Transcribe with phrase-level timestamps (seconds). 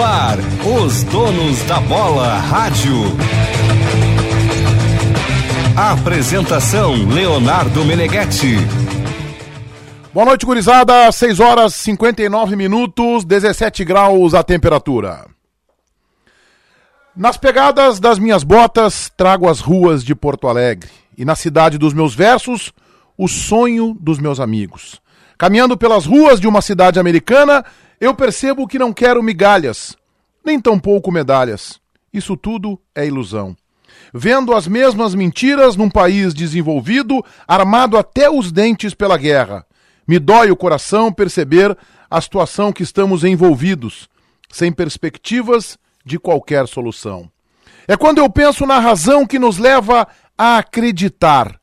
[0.00, 0.38] Ar,
[0.82, 2.94] os donos da bola rádio.
[5.76, 8.56] Apresentação Leonardo Meneghetti.
[10.12, 11.10] Boa noite, gurizada.
[11.10, 15.26] 6 horas 59 minutos, 17 graus a temperatura.
[17.16, 20.90] Nas pegadas das minhas botas, trago as ruas de Porto Alegre.
[21.16, 22.72] E na cidade dos meus versos,
[23.16, 25.00] o sonho dos meus amigos.
[25.38, 27.64] Caminhando pelas ruas de uma cidade americana,
[28.00, 29.96] eu percebo que não quero migalhas,
[30.44, 31.80] nem tampouco medalhas.
[32.12, 33.56] Isso tudo é ilusão.
[34.12, 39.66] Vendo as mesmas mentiras num país desenvolvido, armado até os dentes pela guerra.
[40.06, 41.76] Me dói o coração perceber
[42.10, 44.08] a situação que estamos envolvidos,
[44.52, 47.28] sem perspectivas de qualquer solução.
[47.88, 51.58] É quando eu penso na razão que nos leva a acreditar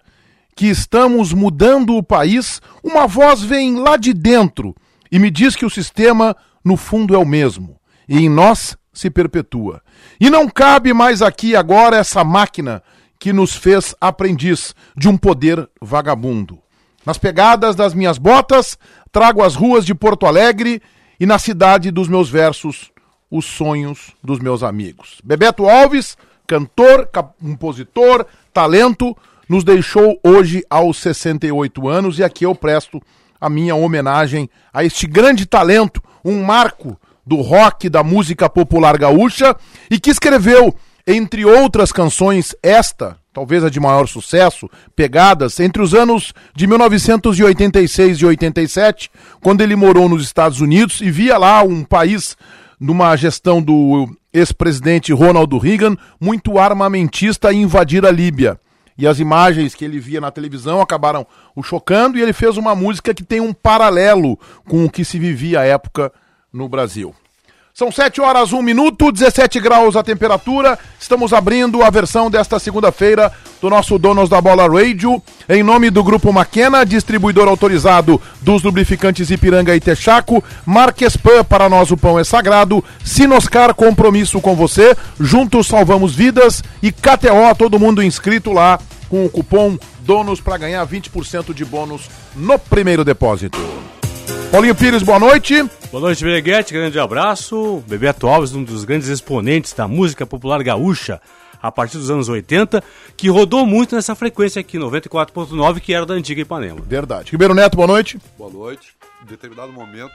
[0.56, 4.76] que estamos mudando o país, uma voz vem lá de dentro
[5.12, 9.10] e me diz que o sistema, no fundo, é o mesmo e em nós se
[9.10, 9.82] perpetua.
[10.20, 12.84] E não cabe mais aqui agora essa máquina
[13.18, 16.60] que nos fez aprendiz de um poder vagabundo.
[17.06, 18.78] Nas pegadas das minhas botas,
[19.10, 20.82] trago as ruas de Porto Alegre
[21.18, 22.92] e na cidade dos meus versos
[23.30, 25.22] os sonhos dos meus amigos.
[25.24, 29.16] Bebeto Alves, cantor, compositor, talento,
[29.48, 33.02] nos deixou hoje aos 68 anos e aqui eu presto
[33.42, 39.56] a minha homenagem a este grande talento, um marco do rock da música popular gaúcha
[39.90, 40.76] e que escreveu,
[41.08, 48.20] entre outras canções, esta, talvez a de maior sucesso, pegadas entre os anos de 1986
[48.20, 49.10] e 87,
[49.42, 52.38] quando ele morou nos Estados Unidos e via lá um país
[52.80, 58.60] numa gestão do ex-presidente Ronald Reagan, muito armamentista, invadir a Líbia.
[59.02, 62.76] E as imagens que ele via na televisão acabaram o chocando e ele fez uma
[62.76, 64.38] música que tem um paralelo
[64.70, 66.14] com o que se vivia à época
[66.54, 67.12] no Brasil.
[67.74, 70.78] São 7 horas, 1 minuto, 17 graus a temperatura.
[71.00, 75.24] Estamos abrindo a versão desta segunda-feira do nosso Donos da Bola Radio.
[75.48, 80.44] Em nome do Grupo Maquena, distribuidor autorizado dos lubrificantes Ipiranga e Texaco.
[80.66, 82.84] Marquespan, para nós o pão é sagrado.
[83.06, 84.94] Sinoscar, compromisso com você.
[85.18, 86.62] Juntos salvamos vidas.
[86.84, 92.10] E KTO, todo mundo inscrito lá com o cupom DONOS para ganhar 20% de bônus
[92.36, 93.58] no primeiro depósito.
[94.52, 95.64] Paulinho Pires, boa noite.
[95.92, 97.84] Boa noite, Beneguete, grande abraço.
[97.88, 101.22] Bebeto Alves, um dos grandes exponentes da música popular gaúcha
[101.62, 102.84] a partir dos anos 80,
[103.16, 106.82] que rodou muito nessa frequência aqui, 94.9, que era da antiga Ipanema.
[106.82, 107.32] Verdade.
[107.32, 108.20] Ribeiro Neto, boa noite.
[108.38, 108.96] Boa noite.
[109.22, 110.12] Em determinado momento,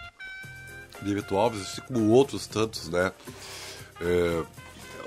[1.00, 3.12] Bebeto Alves, assim como outros tantos, né?
[4.00, 4.42] É,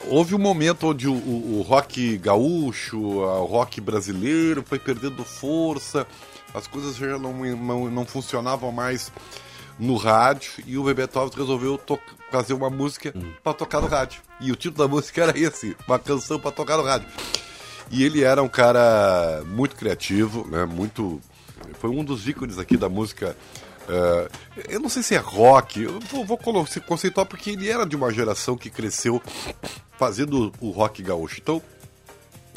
[0.07, 6.07] houve um momento onde o, o, o rock gaúcho, o rock brasileiro foi perdendo força
[6.53, 9.11] as coisas já não, não, não funcionavam mais
[9.77, 11.79] no rádio e o Bebeto Alves resolveu
[12.29, 13.31] fazer uma música hum.
[13.43, 14.21] para tocar no rádio.
[14.41, 17.07] E o título da música era esse, uma canção para tocar no rádio.
[17.89, 20.65] E ele era um cara muito criativo, né?
[20.65, 21.19] Muito
[21.79, 23.35] foi um dos ícones aqui da música.
[23.87, 24.29] Uh,
[24.69, 28.11] eu não sei se é rock, eu vou, vou conceituar porque ele era de uma
[28.11, 29.21] geração que cresceu
[29.97, 31.39] fazendo o rock gaúcho.
[31.41, 31.61] Então,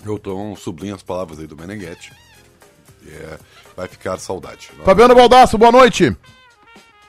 [0.04, 2.12] eu então sublinho as palavras aí do Meneghetti.
[3.06, 3.38] É,
[3.76, 4.70] vai ficar saudade.
[4.84, 6.14] Fabiano Baldasso, boa noite.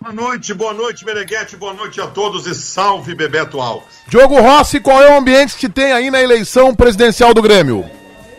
[0.01, 3.87] Boa noite, boa noite, Meneghete, boa noite a todos e salve Bebeto Alves.
[4.07, 7.85] Diogo Rossi, qual é o ambiente que tem aí na eleição presidencial do Grêmio?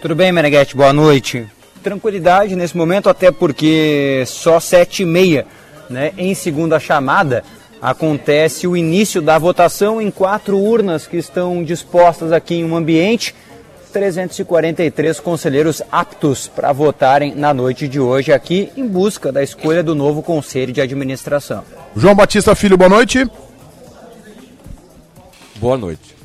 [0.02, 1.46] Tudo bem, Meneghete, boa noite.
[1.82, 5.46] Tranquilidade nesse momento, até porque só sete e meia,
[5.88, 7.42] né, em segunda chamada,
[7.80, 13.34] acontece o início da votação em quatro urnas que estão dispostas aqui em um ambiente
[13.94, 19.94] 343 conselheiros aptos para votarem na noite de hoje aqui em busca da escolha do
[19.94, 21.62] novo conselho de administração.
[21.94, 23.24] João Batista Filho, boa noite.
[25.54, 26.16] Boa noite.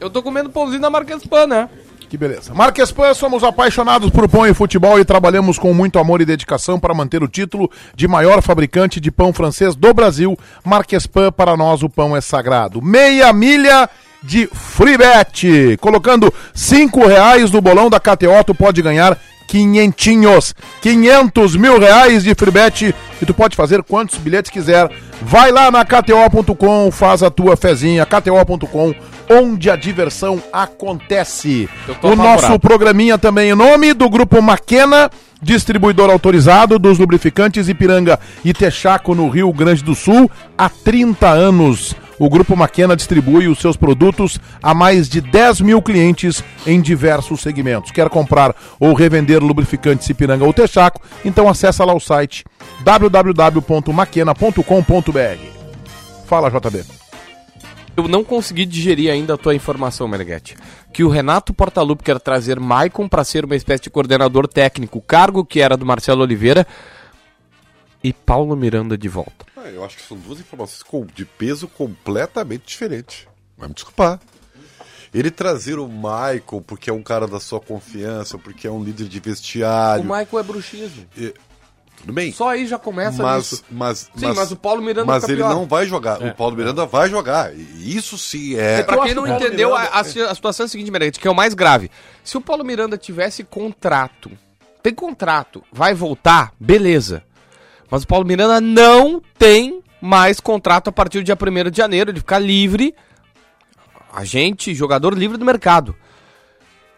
[0.00, 1.68] Eu tô comendo pãozinho na Marquespan, né?
[2.08, 2.54] Que beleza.
[2.54, 6.94] Marquespan, somos apaixonados por pão e futebol e trabalhamos com muito amor e dedicação para
[6.94, 10.38] manter o título de maior fabricante de pão francês do Brasil.
[10.64, 12.80] Marquespan, para nós o pão é sagrado.
[12.80, 13.88] Meia milha
[14.22, 15.76] de Freebet.
[15.80, 19.18] Colocando cinco reais no bolão da KTO, tu pode ganhar
[19.52, 24.90] quinhentinhos, 500 mil reais de Freebet e tu pode fazer quantos bilhetes quiser.
[25.20, 28.94] Vai lá na KTO.com, faz a tua fezinha, KTO.com,
[29.28, 31.68] onde a diversão acontece.
[32.02, 35.10] O nosso programinha também em nome do Grupo Maquena,
[35.42, 41.94] distribuidor autorizado dos lubrificantes Ipiranga e Texaco no Rio Grande do Sul há 30 anos
[42.22, 47.40] o Grupo Maquena distribui os seus produtos a mais de 10 mil clientes em diversos
[47.40, 47.90] segmentos.
[47.90, 51.00] Quer comprar ou revender lubrificantes Ipiranga ou Texaco?
[51.24, 52.44] Então acessa lá o site
[52.84, 55.44] www.maquena.com.br.
[56.24, 56.84] Fala, JB.
[57.96, 60.56] Eu não consegui digerir ainda a tua informação, Meneghetti.
[60.92, 65.44] Que o Renato Portaluppi quer trazer Maicon para ser uma espécie de coordenador técnico, cargo
[65.44, 66.64] que era do Marcelo Oliveira,
[68.04, 69.51] e Paulo Miranda de volta.
[69.64, 73.28] Ah, eu acho que são duas informações com- de peso completamente diferente.
[73.56, 74.18] Vai me desculpar.
[75.14, 79.06] Ele trazer o Michael porque é um cara da sua confiança, porque é um líder
[79.08, 80.02] de O vestiário.
[80.04, 81.06] Michael é bruxismo.
[81.98, 82.32] Tudo bem.
[82.32, 83.64] Só aí já começa mas, nisso.
[83.70, 86.20] mas, Sim, mas o Paulo Miranda Mas fica ele não vai jogar.
[86.20, 87.54] O Paulo Miranda vai jogar.
[87.54, 88.82] E isso sim é.
[88.82, 90.90] Pra eu quem não o entendeu, Miranda- a, a si- a situação é a seguinte,
[90.90, 91.90] Meneghete, que é o mais grave.
[92.24, 94.30] Se o Paulo Miranda tivesse contrato,
[94.82, 97.22] tem contrato, vai voltar, beleza.
[97.92, 102.10] Mas o Paulo Miranda não tem mais contrato a partir do dia 1 de janeiro,
[102.10, 102.94] ele fica livre,
[104.10, 105.94] agente, jogador livre do mercado.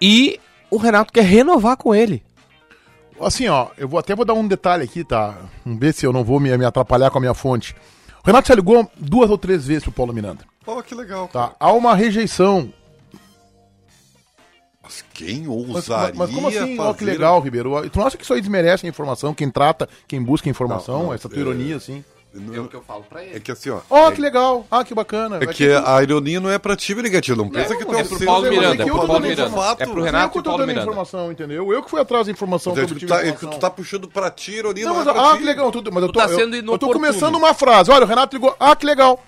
[0.01, 0.39] E
[0.71, 2.23] o Renato quer renovar com ele.
[3.21, 5.37] Assim, ó, eu vou até vou dar um detalhe aqui, tá?
[5.65, 7.75] Vamos ver se eu não vou me, me atrapalhar com a minha fonte.
[8.23, 10.45] O Renato já ligou duas ou três vezes pro Paulo Miranda.
[10.65, 11.27] Oh, que legal.
[11.27, 11.57] Tá?
[11.59, 12.73] Há uma rejeição.
[14.85, 16.79] Mas quem Mas, ousaria mas como assim?
[16.79, 17.91] Ó, que fazer- legal, Ribeiro.
[17.91, 19.33] Tu não acha que isso aí desmerece a informação?
[19.35, 22.05] Quem trata, quem busca informação, Não, não, essa tua é- ironia, assim.
[22.37, 23.79] Não, eu falo pra É que assim, ó.
[23.89, 24.67] Ó, é, que legal.
[24.69, 25.39] Ah, que bacana.
[25.41, 27.37] é que a ironia não é pra ti, negativo.
[27.41, 28.85] Não pensa que tu é é o pro seu- Paulo mas é Miranda, que é
[28.93, 29.51] eu pro Paulo Miranda.
[29.57, 29.81] fato.
[29.83, 30.91] É pro Não é Renato que e eu tô Paulo dando Miranda.
[30.91, 31.73] informação, entendeu?
[31.73, 33.29] Eu que fui atrás da informação Mas é quando que tu tive tá, é que
[33.29, 33.59] informação.
[33.61, 35.39] tu tá puxando pra ti, ironia Não, não, mas, é pra ah, ti.
[35.39, 37.93] que legal, tudo, mas eu tô, tá eu- sendo eu, tô começando uma frase.
[37.93, 38.57] Olha, o Renato ligou.
[38.59, 39.25] Ah, que legal.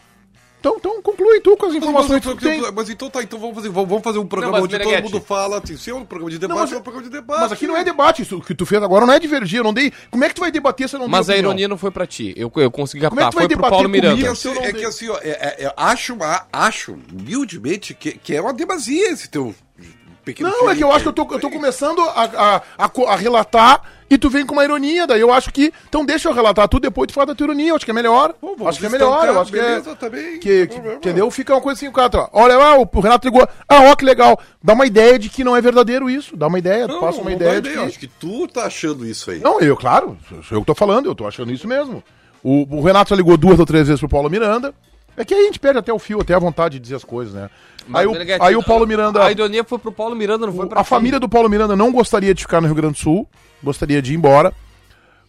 [0.66, 2.60] Então, então conclui tu com as Mas, informações que mas, tu tem.
[2.60, 5.20] mas, mas então tá, então vamos fazer, vamos fazer um programa mas, onde todo mundo
[5.20, 7.40] fala, assim, se é um programa de debate, mas- é um programa de debate.
[7.40, 9.92] Mas aqui não é debate, isso que tu fez agora não é divergir, não dei.
[10.10, 11.50] Como é que tu vai debater se eu não Mas a opinião?
[11.50, 12.34] ironia não foi pra ti.
[12.36, 13.30] Eu, eu consegui Como é que captar.
[13.30, 14.04] tu vai Foi pro debater Paulo comigo?
[14.06, 14.22] Miranda.
[14.24, 17.94] É, Eu assim, não é que assim, ó, é, é, é, acho, uma- acho humildemente
[17.94, 19.54] que, que é uma demasia esse teu
[20.24, 22.90] pequeno Não, é que eu acho que eu tô, eu tô começando a, a, a,
[23.12, 25.73] a relatar e tu vem com uma ironia, daí eu acho que.
[25.88, 27.94] Então deixa eu relatar tudo, depois tu fala da tua ironia, eu acho que é
[27.94, 28.35] melhor.
[28.41, 29.81] Vamos acho que é melhor, eu acho que é.
[29.97, 30.97] também, que- não que- problema.
[30.97, 31.31] entendeu?
[31.31, 33.47] Fica uma coisa assim, o cara, tá, olha lá, o, Renato ligou.
[33.69, 34.38] Ah, ó, que legal.
[34.62, 36.37] Dá uma ideia de que não é verdadeiro isso.
[36.37, 37.88] Dá uma ideia, Não, passa uma não ideia dá de ideia, que.
[37.88, 39.41] acho que tu tá achando isso aí.
[39.41, 40.17] Não, eu, claro,
[40.49, 42.03] sou eu que tô falando, eu tô achando isso mesmo.
[42.43, 44.73] O, o Renato já ligou duas ou três vezes pro Paulo Miranda.
[45.16, 47.04] É que aí a gente perde até o fio, até a vontade de dizer as
[47.04, 47.48] coisas, né?
[47.88, 49.24] Mas, Aí o, Meneghetti, aí o Paulo Miranda.
[49.24, 50.90] A ironia foi pro Paulo Miranda, não foi pra A ti.
[50.90, 53.28] família do Paulo Miranda não gostaria de ficar no Rio Grande do Sul,
[53.62, 54.52] gostaria de ir embora.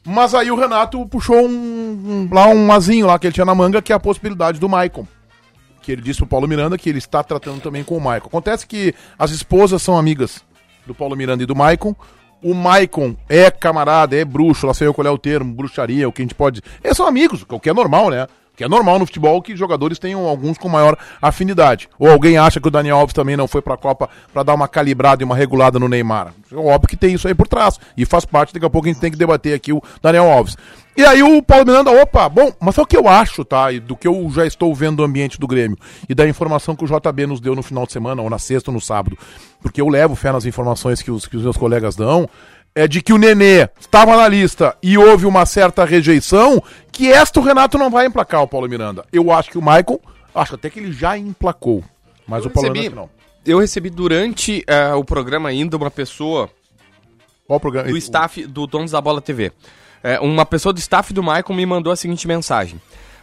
[0.03, 3.53] Mas aí o Renato puxou um, um- lá um azinho lá que ele tinha na
[3.53, 5.05] manga, que é a possibilidade do Maicon.
[5.81, 8.27] Que ele disse pro Paulo Miranda que ele está tratando também com o Maicon.
[8.27, 10.41] Acontece que as esposas são amigas
[10.85, 11.95] do Paulo Miranda e do Maicon.
[12.41, 16.11] O Maicon é camarada, é bruxo, lá sei eu qual é o termo, bruxaria, o
[16.11, 16.61] que a gente pode.
[16.83, 18.27] Eles são amigos, o que é normal, né?
[18.57, 21.87] Que é normal no futebol que jogadores tenham alguns com maior afinidade.
[21.99, 24.67] Ou alguém acha que o Daniel Alves também não foi pra Copa pra dar uma
[24.67, 26.33] calibrada e uma regulada no Neymar.
[26.51, 27.79] É óbvio que tem isso aí por trás.
[27.95, 30.57] E faz parte, daqui a pouco a gente tem que debater aqui o Daniel Alves.
[30.97, 33.71] E aí o Paulo Miranda, opa, bom, mas só o que eu acho, tá?
[33.71, 35.77] E do que eu já estou vendo do ambiente do Grêmio
[36.09, 38.71] e da informação que o JB nos deu no final de semana, ou na sexta
[38.71, 39.15] ou no sábado,
[39.61, 42.27] porque eu levo fé nas informações que os, que os meus colegas dão,
[42.79, 47.39] é de que o Nenê estava na lista e houve uma certa rejeição, que esta
[47.39, 49.03] o Renato não vai emplacar o Paulo Miranda.
[49.11, 49.99] Eu acho que o Maicon,
[50.35, 51.83] acho até que ele já emplacou.
[52.27, 53.09] Mas Eu o Paulo recebi- Miranda não.
[53.45, 56.49] Eu recebi durante eh, o programa ainda uma pessoa
[57.47, 57.89] Qual o programa?
[57.89, 59.51] do staff do Donos da Bola TV.
[60.03, 62.79] É, uma pessoa do staff do Maicon me mandou a seguinte mensagem.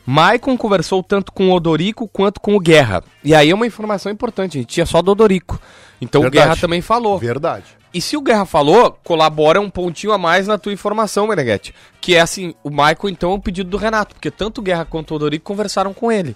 [0.07, 3.05] Maicon conversou tanto com o Odorico quanto com o Guerra.
[3.23, 5.61] E aí é uma informação importante, a gente tinha só do Odorico.
[6.01, 6.39] Então Verdade.
[6.39, 7.19] o Guerra também falou.
[7.19, 7.65] Verdade.
[7.95, 11.73] E se o Guerra falou, colabora um pontinho a mais na tua informação, Meneghete.
[12.01, 14.85] Que é assim, o Maicon então é um pedido do Renato, porque tanto o Guerra
[14.85, 16.35] quanto o Odorico conversaram com ele.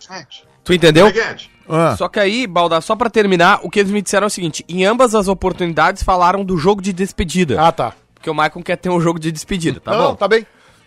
[0.63, 1.07] Tu entendeu?
[1.07, 4.29] Meneghete, Ah, Só que aí, Balda, só pra terminar, o que eles me disseram é
[4.29, 7.61] o seguinte: em ambas as oportunidades falaram do jogo de despedida.
[7.61, 7.93] ah, tá.
[8.15, 10.15] Porque o Maicon quer ter um jogo de despedida, tá não, bom?
[10.15, 10.47] tá bem.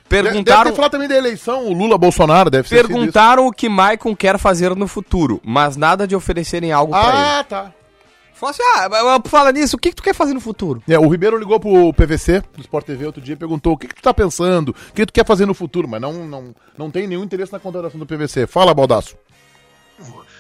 [0.10, 4.14] Deve Perguntaram, ter falado também da eleição, o Lula-Bolsonaro deve ser perguntaram o que Maicon
[4.14, 7.18] quer fazer no futuro, mas nada de oferecerem algo pra ele.
[7.18, 7.74] Ah, tá.
[8.42, 10.82] Fala assim, ah, fala nisso, o que, que tu quer fazer no futuro?
[10.90, 13.88] É, o Ribeiro ligou pro PVC, do Sport TV, outro dia, e perguntou o que,
[13.88, 16.90] que tu tá pensando, o que tu quer fazer no futuro, mas não, não, não
[16.90, 18.48] tem nenhum interesse na contratação do PVC.
[18.48, 19.16] Fala, Baldaço.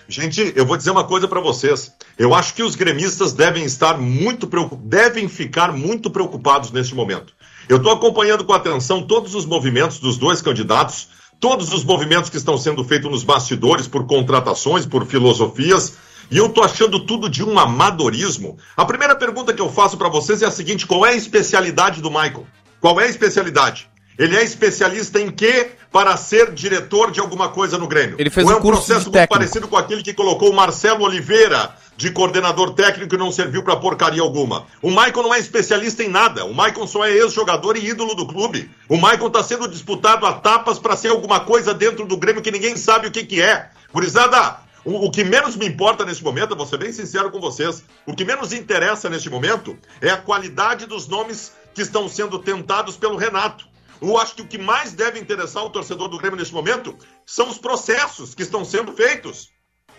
[0.07, 1.91] gente, eu vou dizer uma coisa pra vocês.
[2.17, 4.81] Eu acho que os gremistas devem estar muito preocup...
[4.83, 7.35] devem ficar muito preocupados neste momento.
[7.69, 12.37] Eu estou acompanhando com atenção todos os movimentos dos dois candidatos, todos os movimentos que
[12.37, 15.93] estão sendo feitos nos bastidores por contratações, por filosofias,
[16.31, 18.57] e eu tô achando tudo de um amadorismo.
[18.75, 22.01] A primeira pergunta que eu faço pra vocês é a seguinte: qual é a especialidade
[22.01, 22.47] do Michael?
[22.79, 23.89] Qual é a especialidade?
[24.17, 28.15] Ele é especialista em quê para ser diretor de alguma coisa no Grêmio?
[28.17, 29.33] Ele fez Ou é um um processo muito técnico.
[29.33, 33.75] parecido com aquele que colocou o Marcelo Oliveira de coordenador técnico e não serviu para
[33.75, 34.65] porcaria alguma.
[34.81, 36.45] O Maicon não é especialista em nada.
[36.45, 38.69] O Maicon só é ex-jogador e ídolo do clube.
[38.87, 42.51] O Maicon está sendo disputado a tapas para ser alguma coisa dentro do Grêmio que
[42.51, 43.69] ninguém sabe o que, que é.
[43.93, 47.39] Gurizada, O, o que menos me importa nesse momento, eu vou ser bem sincero com
[47.39, 52.39] vocês, o que menos interessa neste momento é a qualidade dos nomes que estão sendo
[52.39, 53.69] tentados pelo Renato.
[54.01, 57.47] Eu acho que o que mais deve interessar o torcedor do Grêmio neste momento são
[57.47, 59.51] os processos que estão sendo feitos.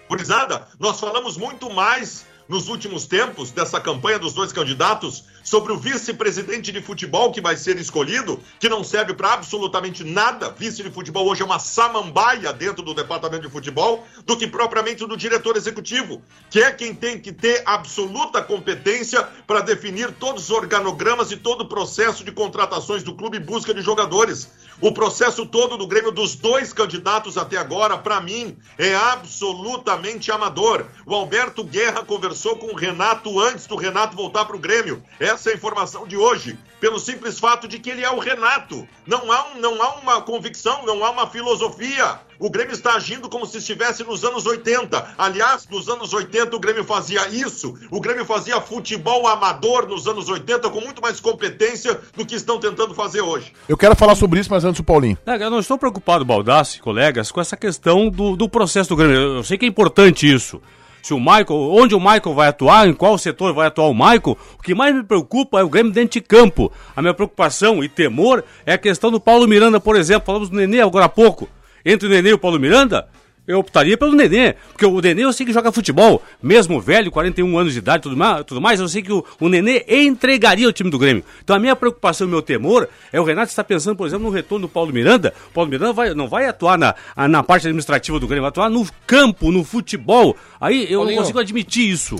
[0.08, 5.78] Gurizada, nós falamos muito mais nos últimos tempos dessa campanha dos dois candidatos sobre o
[5.78, 10.50] vice-presidente de futebol que vai ser escolhido, que não serve para absolutamente nada.
[10.50, 15.06] Vice de futebol hoje é uma samambaia dentro do departamento de futebol, do que propriamente
[15.06, 20.50] do diretor executivo, que é quem tem que ter absoluta competência para definir todos os
[20.50, 24.50] organogramas e todo o processo de contratações do clube e busca de jogadores.
[24.78, 30.86] O processo todo do Grêmio dos dois candidatos até agora, para mim, é absolutamente amador.
[31.06, 35.02] O Alberto Guerra conversou com o Renato antes do Renato voltar para o Grêmio.
[35.20, 38.86] Essa é a informação de hoje, pelo simples fato de que ele é o Renato.
[39.06, 42.20] Não há, um, não há uma convicção, não há uma filosofia.
[42.40, 45.14] O Grêmio está agindo como se estivesse nos anos 80.
[45.16, 47.78] Aliás, nos anos 80 o Grêmio fazia isso.
[47.88, 52.58] O Grêmio fazia futebol amador nos anos 80 com muito mais competência do que estão
[52.58, 53.52] tentando fazer hoje.
[53.68, 55.16] Eu quero falar sobre isso, mas antes o Paulinho.
[55.24, 59.36] Não, Eu não estou preocupado, Baldassi, colegas, com essa questão do, do processo do Grêmio.
[59.36, 60.60] Eu sei que é importante isso.
[61.02, 64.38] Se o Michael, onde o Michael vai atuar, em qual setor vai atuar o Michael,
[64.58, 66.70] o que mais me preocupa é o Grêmio dentro de campo.
[66.94, 70.26] A minha preocupação e temor é a questão do Paulo Miranda, por exemplo.
[70.26, 71.48] Falamos do Nenê agora há pouco.
[71.84, 73.08] Entre o Nenê e o Paulo Miranda,
[73.46, 77.58] eu optaria pelo Nenê, porque o Nenê eu sei que joga futebol, mesmo velho, 41
[77.58, 80.68] anos de idade e tudo mais, tudo mais, eu sei que o, o Nenê entregaria
[80.68, 81.24] o time do Grêmio.
[81.42, 84.30] Então a minha preocupação e meu temor é o Renato estar pensando, por exemplo, no
[84.32, 85.34] retorno do Paulo Miranda.
[85.50, 86.94] O Paulo Miranda vai, não vai atuar na,
[87.28, 90.36] na parte administrativa do Grêmio, vai atuar no campo, no futebol.
[90.60, 91.16] Aí eu Paulinho.
[91.16, 92.16] não consigo admitir isso.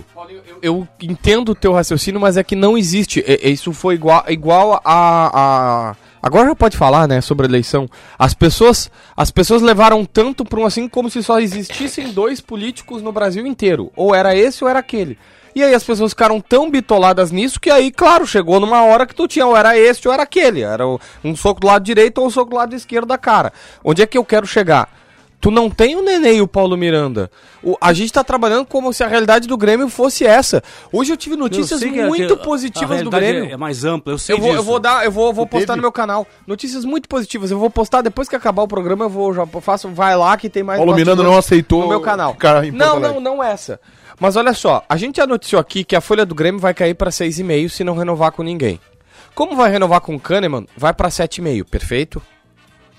[0.60, 3.22] Eu entendo o teu raciocínio, mas é que não existe.
[3.26, 7.88] É- Isso foi igual, igual a, a- Agora já pode falar, né, sobre a eleição.
[8.16, 13.02] As pessoas, as pessoas levaram tanto para um assim como se só existissem dois políticos
[13.02, 13.90] no Brasil inteiro.
[13.96, 15.18] Ou era esse ou era aquele.
[15.54, 19.14] E aí as pessoas ficaram tão bitoladas nisso que aí, claro, chegou numa hora que
[19.14, 20.62] tu tinha ou era esse ou era aquele.
[20.62, 23.52] Era um soco do lado direito ou um soco do lado esquerdo da cara.
[23.84, 24.88] Onde é que eu quero chegar?
[25.42, 27.28] Tu não tem o Nenê e o Paulo Miranda.
[27.64, 30.62] O- a gente tá trabalhando como se a realidade do Grêmio fosse essa.
[30.92, 33.50] Hoje eu tive notícias Eu muito que a positivas do Grêmio.
[33.52, 34.64] É mais ampla, eu sei Eu vou, eu disso.
[34.66, 35.76] vou dar, eu vou, vou postar teve?
[35.78, 36.28] no meu canal.
[36.46, 37.50] Notícias muito positivas.
[37.50, 40.48] Eu vou postar depois que acabar o programa, eu vou já faço, vai lá que
[40.48, 42.34] tem mais Paulo Miranda não aceitou no meu canal.
[42.34, 43.80] ficar em Porto Não, não, não essa.
[44.20, 46.94] Mas olha só, a gente já noticiou aqui que a folha do Grêmio vai cair
[46.94, 48.78] para 6,5 se não renovar com ninguém.
[49.34, 52.22] Como vai renovar com o Kahneman, vai para 7,5, perfeito?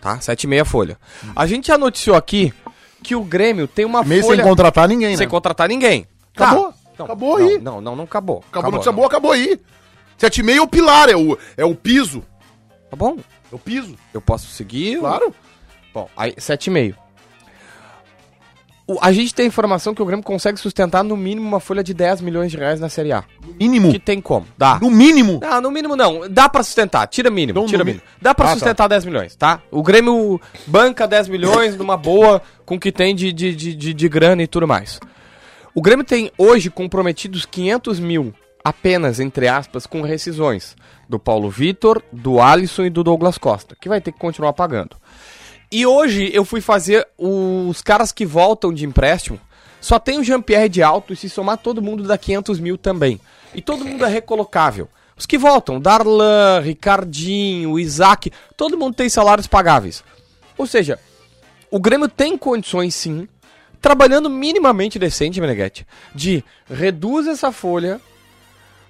[0.03, 0.17] Tá?
[0.17, 0.98] 7,5 a folha.
[1.33, 2.53] A gente já noticiou aqui
[3.01, 5.17] que o Grêmio tem uma Meio folha sem contratar ninguém, né?
[5.17, 6.05] sem contratar ninguém.
[6.33, 6.48] Tá.
[6.48, 6.74] Acabou.
[7.00, 7.57] Não, Acabou não, aí.
[7.60, 8.43] Não, não, não acabou.
[8.51, 9.57] Acabou, notícia boa, acabou aí.
[10.19, 12.22] 7,5 é o pilar, é o, é o piso.
[12.89, 13.17] Tá bom?
[13.50, 13.95] É o piso.
[14.13, 15.00] Eu posso seguir?
[15.00, 15.33] Claro.
[15.93, 16.95] Bom, aí 7,5.
[16.98, 17.02] O-
[19.00, 22.20] A gente tem informação que o Grêmio consegue sustentar no mínimo uma folha de 10
[22.20, 23.24] milhões de reais na Série A.
[23.60, 23.92] Mínimo.
[23.92, 24.46] Que tem como?
[24.58, 24.78] Dá.
[24.82, 25.40] No mínimo.
[25.42, 26.30] Não, no mínimo não.
[26.30, 27.08] Dá pra sustentar.
[27.08, 27.60] Tira mínimo.
[27.62, 28.04] Não, tira no mínimo.
[28.06, 28.54] mi- Dá pra Ah, tá.
[28.56, 29.62] sustentar 10 milhões, tá?
[29.72, 33.94] O Grêmio banca 10 milhões numa boa com o que tem de, de, de, de,
[33.94, 35.00] de grana e tudo mais.
[35.74, 40.75] O Grêmio tem hoje comprometidos 500 mil apenas, entre aspas, com rescisões.
[41.08, 44.96] Do Paulo Vitor, do Alisson e do Douglas Costa, que vai ter que continuar pagando.
[45.74, 49.42] E hoje eu fui fazer os caras que voltam de empréstimo.
[49.82, 53.20] Só tem o Jean-Pierre de alto e se somar todo mundo dá 500 mil também.
[53.56, 54.88] E todo mundo é recolocável.
[55.18, 60.03] Os que voltam, Darlan, Ricardinho, Isaac, todo mundo tem salários pagáveis.
[60.60, 61.00] Ou seja,
[61.72, 63.27] o Grêmio tem condições sim,
[63.82, 68.00] trabalhando minimamente decente, Meneghete, de reduz essa folha,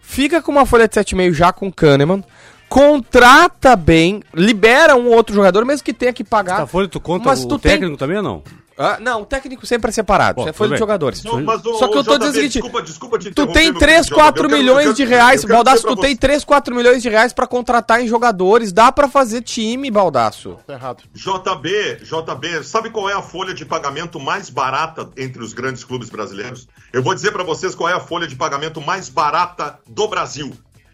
[0.01, 2.25] fica com uma folha de 7,5 já com Kahneman,
[2.73, 6.57] contrata bem, libera um outro jogador, mesmo que tenha que pagar.
[6.57, 8.43] Tá folha, tu conta Mas o tu tem- técnico também ou não?
[8.75, 10.37] Ah, não, o técnico sempre é separado.
[10.37, 11.23] Bom, Isso é folha de jogadores.
[11.23, 13.69] Não, mas o- Só que eu tô dizendo o seguinte: desculpa, desculpa te tu tem
[13.71, 15.95] meu 3, querido 4 JB, eu quero- milhões eu de quero- reais, quero Baldaço, tu
[15.95, 16.17] tem você.
[16.17, 18.73] 3, 4 milhões de reais pra contratar em jogadores.
[18.73, 20.57] Dá pra fazer time, Baldaço.
[20.65, 21.03] Tá errado.
[21.13, 26.09] JB, JB, sabe qual é a folha de pagamento mais barata entre os grandes clubes
[26.09, 26.67] brasileiros?
[26.91, 30.51] Eu vou dizer pra vocês qual é a folha de pagamento mais barata do Brasil.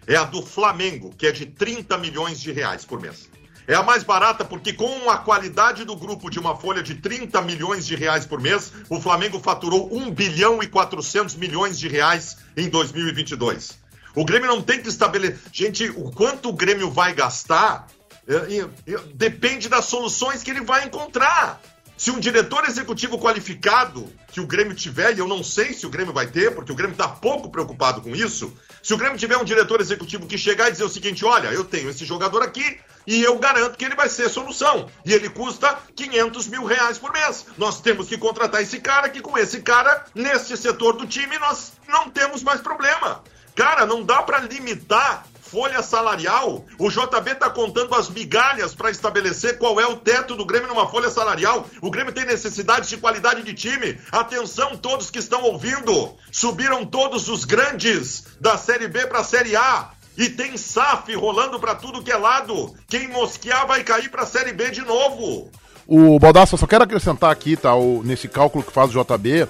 [0.09, 3.29] É a do Flamengo, que é de 30 milhões de reais por mês.
[3.67, 7.39] É a mais barata porque com a qualidade do grupo de uma folha de 30
[7.43, 12.37] milhões de reais por mês, o Flamengo faturou 1 bilhão e 400 milhões de reais
[12.57, 13.77] em 2022.
[14.15, 15.37] O Grêmio não tem que estabelecer...
[15.53, 17.85] Gente, o quanto o Grêmio vai gastar
[18.27, 18.61] é,
[18.91, 21.61] é, depende das soluções que ele vai encontrar.
[22.00, 25.89] Se um diretor executivo qualificado que o Grêmio tiver, e eu não sei se o
[25.89, 28.58] Grêmio vai ter, porque o Grêmio está pouco preocupado com isso.
[28.82, 31.65] Se o Grêmio tiver um diretor executivo que chegar e dizer o seguinte: olha, eu
[31.65, 34.88] tenho esse jogador aqui, e eu garanto que ele vai ser solução.
[35.03, 37.46] E ele custa 500 mil reais por mês.
[37.58, 41.74] Nós temos que contratar esse cara, que com esse cara, neste setor do time, nós
[41.86, 43.22] não temos mais problema.
[43.53, 46.63] Cara, não dá para limitar folha salarial.
[46.77, 50.88] O JB está contando as migalhas para estabelecer qual é o teto do Grêmio numa
[50.88, 51.65] folha salarial.
[51.82, 54.00] O Grêmio tem necessidade de qualidade de time.
[54.12, 56.15] Atenção, todos que estão ouvindo.
[56.32, 59.91] Subiram todos os grandes da Série B para a Série A.
[60.18, 62.75] E tem SAF rolando para tudo que é lado.
[62.88, 65.50] Quem mosquear vai cair para a Série B de novo.
[65.88, 69.48] O Baldasso, só quero acrescentar aqui, tá, o, nesse cálculo que faz o JB,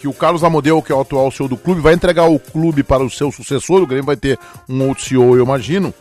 [0.00, 2.82] que o Carlos Amodeu, que é o atual CEO do clube, vai entregar o clube
[2.82, 5.92] para o seu sucessor, o Grêmio vai ter um outro CEO, eu imagino,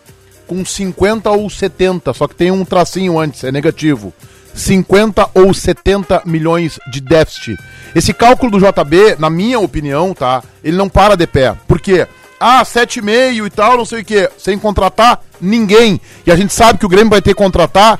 [0.45, 4.13] com 50 ou 70, só que tem um tracinho antes, é negativo.
[4.53, 7.57] 50 ou 70 milhões de déficit.
[7.93, 10.43] Esse cálculo do JB, na minha opinião, tá?
[10.63, 11.55] Ele não para de pé.
[11.67, 12.07] Por quê?
[12.39, 14.29] Ah, 7,5 e tal, não sei o quê.
[14.37, 16.01] Sem contratar ninguém.
[16.25, 17.99] E a gente sabe que o Grêmio vai ter que contratar,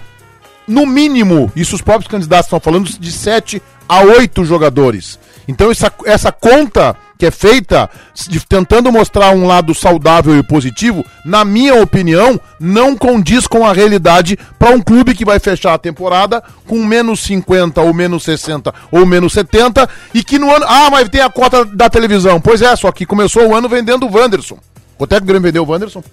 [0.68, 5.18] no mínimo, isso os próprios candidatos estão falando, de 7 a 8 jogadores.
[5.48, 7.90] Então essa, essa conta que é feita,
[8.30, 13.74] de, tentando mostrar um lado saudável e positivo, na minha opinião, não condiz com a
[13.74, 18.72] realidade para um clube que vai fechar a temporada com menos 50 ou menos 60
[18.92, 20.66] ou menos 70 e que no ano.
[20.68, 22.40] Ah, mas tem a cota da televisão.
[22.40, 24.60] Pois é, só que começou o ano vendendo o Wanderson.
[24.98, 26.04] Quanto é que o Grêmio vendeu o Wanderson?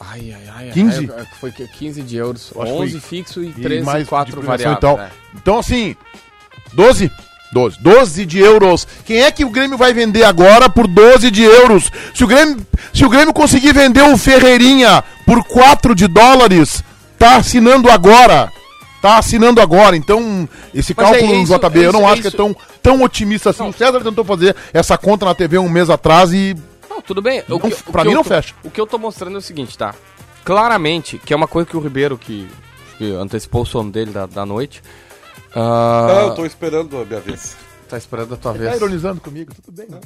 [0.00, 0.70] Ai, ai, ai.
[0.72, 1.10] 15?
[1.16, 2.50] ai, Foi que- 15 de euros.
[2.54, 4.78] Eu acho que 11 foi- fixo e E 13 mais 4 de premiação variáveis.
[4.78, 4.96] e tal.
[4.98, 5.10] né?
[5.34, 5.96] Então, assim,
[6.76, 7.10] 12?
[7.52, 7.78] 12.
[7.80, 8.86] 12 de euros.
[9.04, 11.90] Quem é que o Grêmio vai vender agora por 12 de euros?
[12.14, 12.58] Se o Grêmio,
[12.92, 16.82] se o Grêmio conseguir vender o Ferreirinha por 4 de dólares,
[17.18, 18.50] tá assinando agora.
[19.00, 19.96] Tá assinando agora.
[19.96, 22.28] Então, esse Mas cálculo é isso, JB, eu é não isso, acho é que é
[22.28, 22.36] isso.
[22.36, 23.68] tão, tão otimista assim.
[23.68, 26.56] O César tentou fazer essa conta na TV um mês atrás e
[26.90, 27.42] Não, tudo bem.
[27.48, 28.52] Não, que- pra mim eu não fecha.
[28.64, 29.94] O que eu tô mostrando é o seguinte, tá?
[30.44, 32.48] Claramente, que é uma coisa que o Ribeiro, que,
[32.98, 34.82] que antecipou o sono dele da, da noite.
[35.58, 37.56] Ah, Não, eu tô esperando a minha vez.
[37.88, 38.74] Tá esperando a tua tá vez.
[38.76, 39.52] ironizando comigo.
[39.64, 39.98] Tudo bem, né?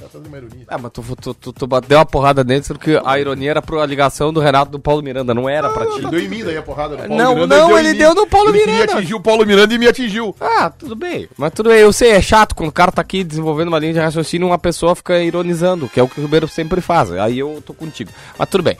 [0.00, 0.64] Tá fazendo uma ironia.
[0.66, 3.62] Ah, mas tu, tu, tu, tu bateu uma porrada nele, sendo que a ironia era
[3.62, 5.98] pra ligação do Renato do Paulo Miranda, não era pra ti.
[5.98, 7.56] Ele deu em mim daí a porrada do Paulo Não, Miranda.
[7.56, 8.92] não, ele deu no Paulo ele queria Miranda.
[8.94, 10.34] atingir o Paulo Miranda e me atingiu.
[10.40, 11.28] Ah, tudo bem.
[11.38, 13.92] Mas tudo bem, eu sei, é chato quando o cara tá aqui desenvolvendo uma linha
[13.92, 17.12] de raciocínio e uma pessoa fica ironizando, que é o que o Ribeiro sempre faz.
[17.12, 18.10] Aí eu tô contigo.
[18.36, 18.76] Mas tudo bem.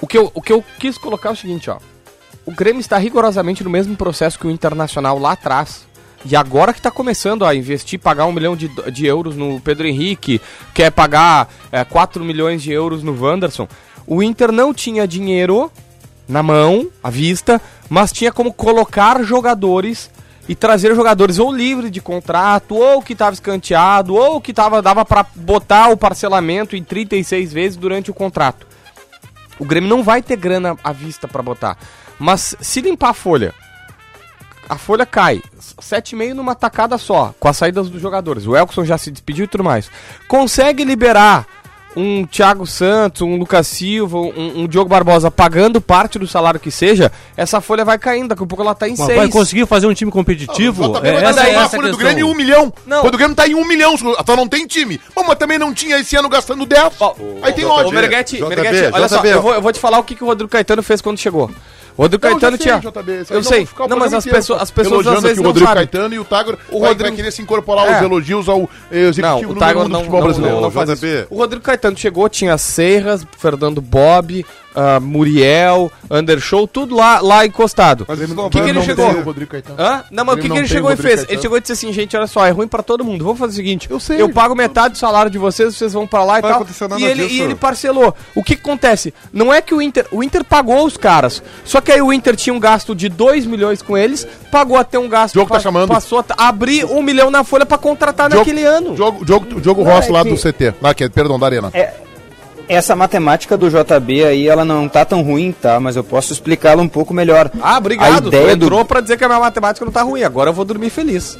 [0.00, 1.76] O que eu, o que eu quis colocar é o seguinte, ó.
[2.44, 5.86] O Grêmio está rigorosamente no mesmo processo que o Internacional lá atrás.
[6.24, 9.86] E agora que tá começando a investir, pagar um milhão de, de euros no Pedro
[9.86, 10.40] Henrique,
[10.72, 13.68] quer pagar é, 4 milhões de euros no Wanderson.
[14.06, 15.70] O Inter não tinha dinheiro
[16.28, 20.10] na mão, à vista, mas tinha como colocar jogadores
[20.48, 25.04] e trazer jogadores ou livre de contrato, ou que estava escanteado, ou que tava, dava
[25.04, 28.66] para botar o parcelamento em 36 vezes durante o contrato.
[29.58, 31.78] O Grêmio não vai ter grana à vista para botar.
[32.22, 33.52] Mas se limpar a folha,
[34.68, 35.42] a folha cai.
[35.80, 38.46] 7,5 numa tacada só, com as saídas dos jogadores.
[38.46, 39.90] O Elkson já se despediu e tudo mais.
[40.28, 41.44] Consegue liberar
[41.96, 46.70] um Thiago Santos, um Lucas Silva, um, um Diogo Barbosa pagando parte do salário que
[46.70, 48.28] seja, essa folha vai caindo.
[48.28, 49.18] Daqui a pouco ela tá em Mas 6.
[49.18, 50.94] vai conseguir fazer um time competitivo?
[50.94, 52.14] JB É, essa, é a essa a folha do questão.
[52.14, 52.72] Grêmio em um milhão.
[52.86, 53.00] Não.
[53.00, 55.00] Quando o Grêmio tá em um milhão, só não tem time.
[55.12, 56.92] Bom, mas também não tinha esse ano gastando 10.
[57.42, 57.90] Aí tem Ô, ódio.
[57.90, 58.00] JB,
[58.48, 59.28] Meneghetti, olha só, JB.
[59.28, 61.50] eu vou, eu vou te falar o que, que o Rodrigo Caetano fez quando chegou.
[61.96, 62.78] O Rodrigo Não, Caetano tinha.
[62.78, 63.58] JB, eu não sei.
[63.58, 65.86] vou ficar o Não, mas as pessoas, as pessoas às vezes o não Rodrigo sabem.
[65.86, 67.94] Caetano e o Tagro O vai, Rodrigo- vai querer se incorporar É.
[67.94, 70.54] aos elogios ao executivo Não, o do não, futebol não, brasileiro.
[70.60, 71.26] não, não.
[71.30, 78.04] O Rodrigo Caetano chegou, tinha Serras, Fernando Bob, ah, Muriel, Undershow, tudo lá, lá encostado.
[78.08, 79.10] Mas isso O não que, que ele não chegou?
[79.10, 79.76] tem o Rodrigo Caetano.
[79.80, 80.04] Hã?
[80.10, 81.14] Não, mas o Ele que, não que ele chegou o e fez?
[81.16, 81.32] Caetano.
[81.32, 83.24] Ele chegou e disse assim, gente, olha só, é ruim pra todo mundo.
[83.24, 84.20] Vamos fazer o seguinte, Eu sei.
[84.20, 86.66] eu pago metade do salário de vocês, vocês vão pra lá e tal.
[86.98, 87.34] E ele, disso.
[87.34, 88.14] e ele parcelou.
[88.34, 89.12] O que, que acontece?
[89.32, 92.36] Não é que o Inter, o Inter pagou os caras, só que aí o Inter
[92.36, 95.88] tinha um gasto de 2 milhões com eles, pagou até um gasto, Diogo tá chamando.
[95.88, 98.94] passou a abrir um milhão na folha pra contratar Diogo- naquele ano.
[98.94, 100.74] Diogo, Diogo, Diogo Não, Rossi é lá que- do CT.
[100.80, 101.70] Lá, que, é- perdão, da Arena.
[101.72, 101.92] É,
[102.74, 105.78] essa matemática do JB aí, ela não tá tão ruim, tá?
[105.80, 107.50] Mas eu posso explicá-la um pouco melhor.
[107.60, 108.12] Ah, obrigado.
[108.18, 110.22] A Tu ideia do- entrou pra dizer que a minha matemática não tá ruim.
[110.22, 111.38] Agora eu vou dormir feliz.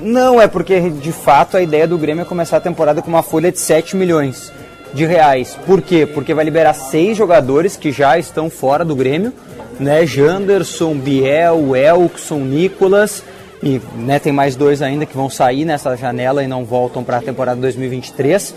[0.00, 3.22] Não, é porque de fato a ideia do Grêmio é começar a temporada com uma
[3.22, 4.52] folha de 7 milhões
[4.92, 5.58] de reais.
[5.66, 6.04] Por quê?
[6.06, 9.32] Porque vai liberar seis jogadores que já estão fora do Grêmio,
[9.80, 10.04] né?
[10.06, 13.22] Janderson, Biel, Elkson, Nicolas
[13.62, 17.16] e né, tem mais dois ainda que vão sair nessa janela e não voltam para
[17.16, 18.54] a temporada 2023.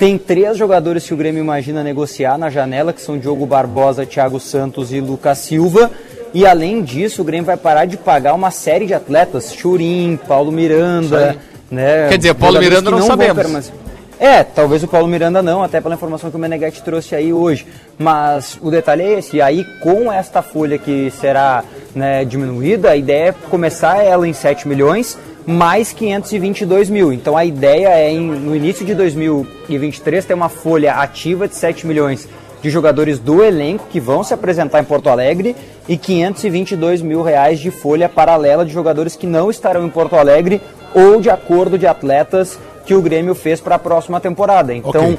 [0.00, 4.40] Tem três jogadores que o Grêmio imagina negociar na janela, que são Diogo Barbosa, Thiago
[4.40, 5.90] Santos e Lucas Silva.
[6.32, 10.50] E além disso, o Grêmio vai parar de pagar uma série de atletas, Churim, Paulo
[10.50, 11.36] Miranda,
[11.70, 12.08] né?
[12.08, 13.70] Quer dizer, Paulo Miranda não vão sabemos.
[14.18, 17.66] É, talvez o Paulo Miranda não, até pela informação que o Meneghetti trouxe aí hoje.
[17.98, 21.62] Mas o detalhe é esse, e aí com esta folha que será
[21.94, 27.12] né, diminuída, a ideia é começar ela em 7 milhões, mais 522 mil.
[27.12, 31.86] Então a ideia é em, no início de 2023 ter uma folha ativa de 7
[31.86, 32.28] milhões
[32.62, 35.56] de jogadores do elenco que vão se apresentar em Porto Alegre
[35.88, 40.60] e 522 mil reais de folha paralela de jogadores que não estarão em Porto Alegre
[40.94, 44.74] ou de acordo de atletas que o Grêmio fez para a próxima temporada.
[44.74, 45.18] Então, Ok.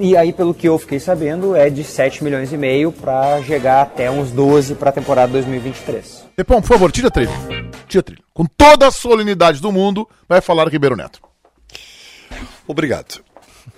[0.00, 3.82] E aí pelo que eu fiquei sabendo, é de 7 milhões e meio para chegar
[3.82, 6.24] até uns 12 para a temporada 2023.
[6.34, 7.30] Pepão, por favor, tira a trilha.
[7.86, 8.22] Tira a trilha.
[8.34, 11.20] Com toda a solenidade do mundo, vai falar Ribeiro Neto.
[12.66, 13.20] Obrigado.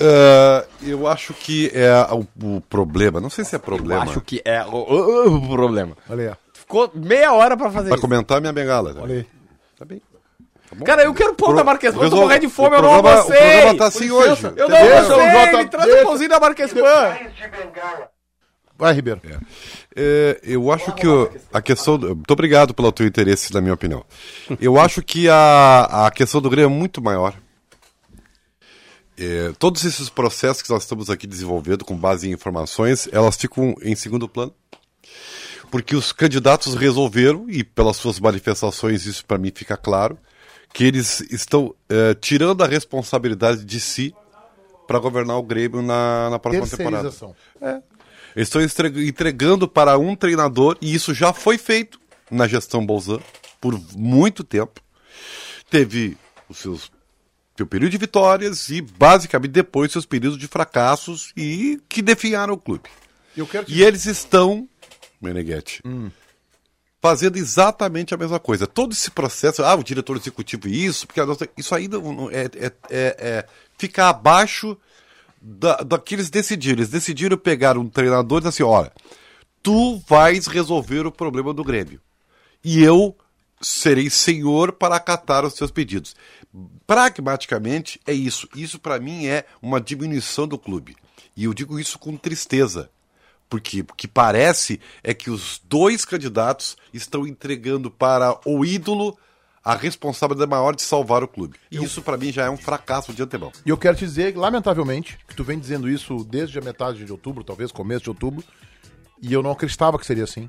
[0.01, 4.03] Ah, eu acho que é o, o problema, não sei se é problema.
[4.05, 5.97] Acho que é o, o- o problema.
[6.09, 6.37] Olha aí.
[6.55, 8.07] Ficou meia hora pra fazer Vai isso.
[8.07, 8.93] comentar minha bengala.
[8.95, 9.01] né?
[9.03, 9.27] Olha aí.
[9.79, 10.01] Tá bem.
[10.85, 13.21] Cara, eu quero pão da Marquespan, eu tô morrendo de fome, eu não almocei.
[13.37, 14.45] O programa tá assim hoje.
[14.57, 17.17] Eu não almocei, me traz o pãozinho da Marquespan.
[18.79, 19.21] Vai, Ribeiro.
[19.95, 21.99] É, eu acho que o- a questão.
[21.99, 24.05] do- Muito obrigado pelo teu interesse, na minha opinião.
[24.61, 27.35] Eu acho que a, a questão do Grêmio é muito maior.
[29.19, 33.75] É, todos esses processos que nós estamos aqui desenvolvendo com base em informações, elas ficam
[33.83, 34.53] em segundo plano.
[35.71, 40.19] Porque os candidatos resolveram, e pelas suas manifestações isso para mim fica claro,
[40.73, 44.15] que eles estão é, tirando a responsabilidade de si
[44.87, 47.11] para governar o Grêmio na, na próxima temporada.
[47.11, 47.37] Terceirização.
[48.35, 53.21] Eles estão entregando para um treinador, e isso já foi feito na gestão Bolzan
[53.61, 54.81] por muito tempo.
[55.71, 56.17] Teve
[56.49, 56.91] os seus
[57.57, 62.59] seu período de vitórias e, basicamente, depois seus períodos de fracassos e que definharam o
[62.59, 62.89] clube.
[63.37, 64.69] Eu quero te E eles estão,
[65.21, 65.83] Meneghetti,
[67.03, 68.65] fazendo exatamente a mesma coisa.
[68.65, 71.99] Todo esse processo, ah, o diretor executivo isso, porque nossa- isso ainda
[72.31, 74.79] é, é, é, é- fica abaixo
[75.41, 76.79] da, daqueles decidiram.
[76.79, 78.93] Eles decidiram pegar um treinador e dizer assim, olha,
[79.61, 82.01] tu vais resolver o problema do Grêmio.
[82.65, 83.17] E eu
[83.61, 86.15] serei senhor para acatar os seus pedidos.
[86.87, 88.49] Pragmaticamente é isso.
[88.55, 90.97] Isso para mim é uma diminuição do clube.
[91.37, 92.89] E eu digo isso com tristeza.
[93.53, 99.15] Porque o que parece é que os dois candidatos estão entregando para o ídolo
[99.63, 101.59] a responsabilidade maior de salvar o clube.
[101.71, 103.53] E isso para mim já é um fracasso de antemão.
[103.67, 107.13] E eu quero te dizer, lamentavelmente, que tu vem dizendo isso desde a metade de
[107.13, 108.43] outubro, talvez começo de outubro,
[109.21, 110.49] e eu não acreditava que seria assim.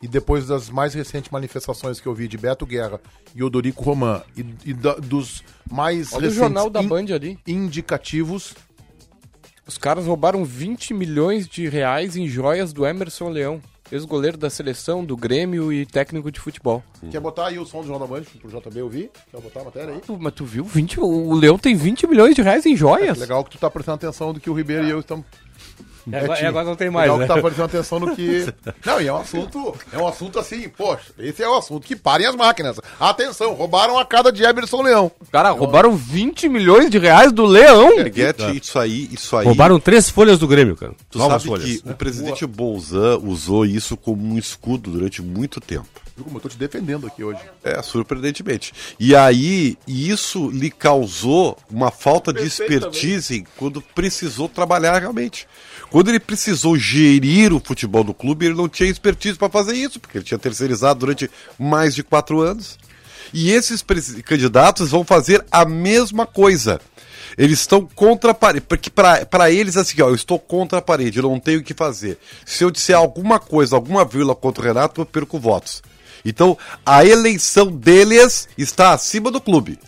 [0.00, 3.00] E depois das mais recentes manifestações que eu vi de Beto Guerra
[3.34, 7.06] e Odorico Roman, e, e da- dos mais Olha o recentes jornal da in- Band
[7.14, 7.36] ali.
[7.46, 8.54] indicativos,
[9.66, 13.60] Os caras roubaram 20 milhões de reais em joias do Emerson Leão,
[13.92, 16.82] ex-goleiro da seleção, do Grêmio e técnico de futebol.
[17.10, 19.10] quer botar aí o som do Jornal da Band pro JB ouvir?
[19.30, 20.00] Quer botar a matéria aí?
[20.00, 20.64] Tu- Mas tu viu?
[20.64, 23.18] 20, o Leão tem 20 milhões de reais em joias?
[23.18, 25.24] Legal que tu tá prestando atenção do que o Ribeiro e eu estamos
[26.06, 27.26] E agora, e agora não tem mais, Legal né?
[27.26, 28.52] que tá prestando atenção no que.
[28.84, 29.74] Não, e é um assunto.
[29.92, 32.80] É um assunto assim, poxa, esse é o assunto que parem as máquinas.
[32.98, 35.12] Atenção, roubaram a cada de Emerson Leão.
[35.30, 37.96] Cara, roubaram 20 milhões de reais do Leão.
[37.96, 39.46] Meneghetti, isso aí, isso aí.
[39.46, 40.92] Roubaram três folhas do Grêmio, cara.
[41.10, 41.80] Tu Novas sabe folhas.
[41.80, 45.88] que o presidente Bolzan usou isso como um escudo durante muito tempo.
[46.14, 47.40] Viu como eu tô te defendendo aqui hoje.
[47.64, 48.72] É, surpreendentemente.
[49.00, 55.46] E aí, isso lhe causou uma falta de expertise quando precisou trabalhar realmente.
[55.92, 60.00] Quando ele precisou gerir o futebol do clube, ele não tinha expertise para fazer isso,
[60.00, 62.78] porque ele tinha terceirizado durante mais de quatro anos.
[63.30, 63.84] E esses
[64.24, 66.80] candidatos vão fazer a mesma coisa.
[67.36, 68.64] Eles estão contra a parede.
[68.66, 71.74] Porque para eles, assim, ó, eu estou contra a parede, eu não tenho o que
[71.74, 72.18] fazer.
[72.46, 75.82] Se eu disser alguma coisa, alguma vírgula contra o Renato, eu perco votos.
[76.24, 79.78] Então, a eleição deles está acima do clube.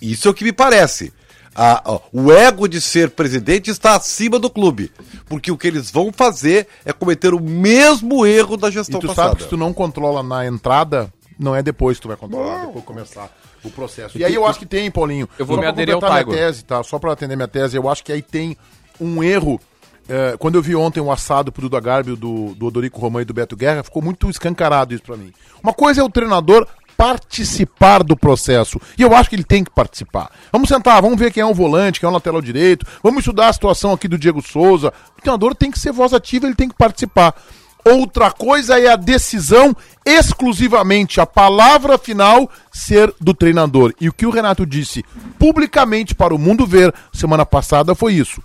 [0.00, 1.12] Isso é o que me parece.
[1.54, 4.90] A- ó, o ego de ser presidente está acima do clube.
[5.26, 9.08] Porque o que eles vão fazer é cometer o mesmo erro da E gestão tu
[9.08, 9.28] passada.
[9.28, 12.60] sabe que se tu não controla na entrada, não é depois que tu vai controlar,
[12.66, 13.30] depois que começar
[13.64, 14.16] o processo.
[14.18, 15.28] E aí eu acho que tem, Paulinho.
[15.38, 16.82] Eu vou só me aderir ao minha tese, tá?
[16.82, 18.56] Só pra atender minha tese, eu acho que aí tem
[19.00, 19.60] um erro.
[20.08, 23.24] é, quando eu vi ontem o assado pro Duda Garbi, do, do Odorico Romão e
[23.24, 25.32] do Beto Guerra, ficou muito escancarado isso pra mim.
[25.62, 28.80] Uma coisa é o treinador participar do processo.
[28.98, 30.30] E eu acho que ele tem que participar.
[30.50, 33.48] Vamos sentar, vamos ver quem é o volante, quem é o lateral direito, vamos estudar
[33.48, 34.92] a situação aqui do Diego Souza.
[35.18, 37.34] O treinador tem que ser voz ativa, ele tem que participar.
[37.84, 39.74] Outra coisa é a decisão
[40.06, 43.92] exclusivamente, a palavra final ser do treinador.
[44.00, 45.04] E o que o Renato disse
[45.38, 48.40] publicamente para o mundo ver semana passada foi isso.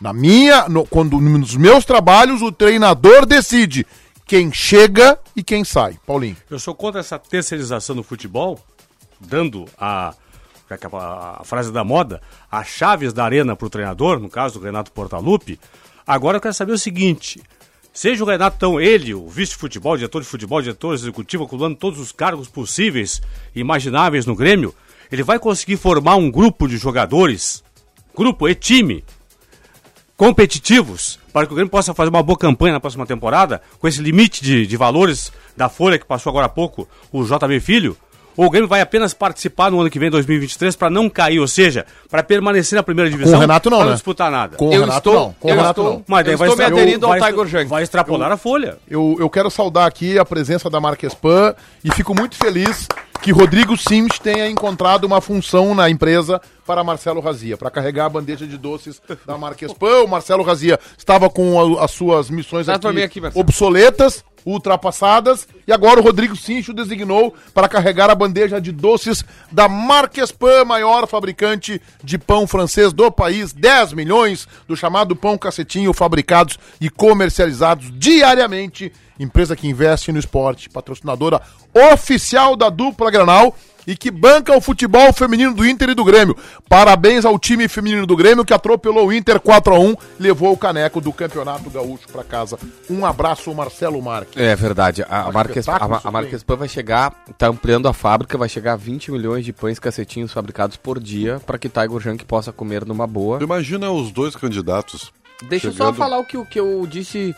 [0.00, 3.86] Na minha, no- quando nos meus trabalhos o treinador decide
[4.26, 5.98] quem chega e quem sai.
[6.06, 6.36] Paulinho.
[6.50, 8.58] Eu sou contra essa terceirização do futebol,
[9.20, 10.14] dando a,
[10.70, 14.64] a, a frase da moda, as chaves da arena para o treinador, no caso do
[14.64, 15.58] Renato Portaluppi.
[16.06, 17.42] Agora eu quero saber o seguinte:
[17.92, 22.12] seja o Renato, então, ele, o vice-futebol, diretor de futebol, diretor executivo, acumulando todos os
[22.12, 23.20] cargos possíveis
[23.54, 24.74] e imagináveis no Grêmio,
[25.12, 27.62] ele vai conseguir formar um grupo de jogadores,
[28.14, 29.04] grupo e time,
[30.16, 34.00] competitivos, para que o Grêmio possa fazer uma boa campanha na próxima temporada, com esse
[34.00, 37.96] limite de, de valores da folha que passou agora há pouco o JB Filho?
[38.36, 41.46] Ou o Grêmio vai apenas participar no ano que vem, 2023, para não cair, ou
[41.46, 43.92] seja, para permanecer na primeira divisão, o Renato não, pra né?
[43.92, 44.56] disputar nada.
[44.56, 45.32] Com o Eu Renato estou- não.
[45.38, 46.04] Com o eu Renato estou- não.
[46.08, 47.66] Mas daí Eu vai estou me aderindo ao Tiger Junk.
[47.66, 48.76] Vai extrapolar a folha.
[48.88, 52.88] Eu, eu quero saudar aqui a presença da Marquespan e fico muito feliz
[53.24, 58.08] que Rodrigo Sims tenha encontrado uma função na empresa para Marcelo Razia, para carregar a
[58.10, 60.02] bandeja de doces da Marquespan.
[60.02, 62.68] O Marcelo Razia estava com a- as suas missões
[63.06, 63.40] aqui, Marcelo.
[63.42, 69.24] obsoletas, ultrapassadas, e agora o Rodrigo Sims o designou para carregar a bandeja de doces
[69.50, 75.94] da Marquespan, maior fabricante de pão francês do país, 10 milhões do chamado pão cacetinho
[75.94, 81.40] fabricados e comercializados diariamente empresa que investe no esporte, patrocinadora
[81.92, 83.54] oficial da dupla Granal
[83.86, 86.34] e que banca o futebol feminino do Inter e do Grêmio.
[86.68, 90.56] Parabéns ao time feminino do Grêmio que atropelou o Inter 4 a 1 levou o
[90.56, 92.58] caneco do Campeonato Gaúcho para casa.
[92.88, 94.36] Um abraço, Marcelo Marques.
[94.36, 95.02] É verdade.
[95.02, 98.72] A, a, Marques, a, a isso Marquespan vai chegar, tá ampliando a fábrica, vai chegar
[98.72, 102.86] a 20 milhões de pães cacetinhos fabricados por dia para que Tiger Junk possa comer
[102.86, 103.42] numa boa.
[103.42, 105.12] Imagina os dois candidatos.
[105.42, 107.34] Deixa eu só chegando- falar o que, o que eu disse,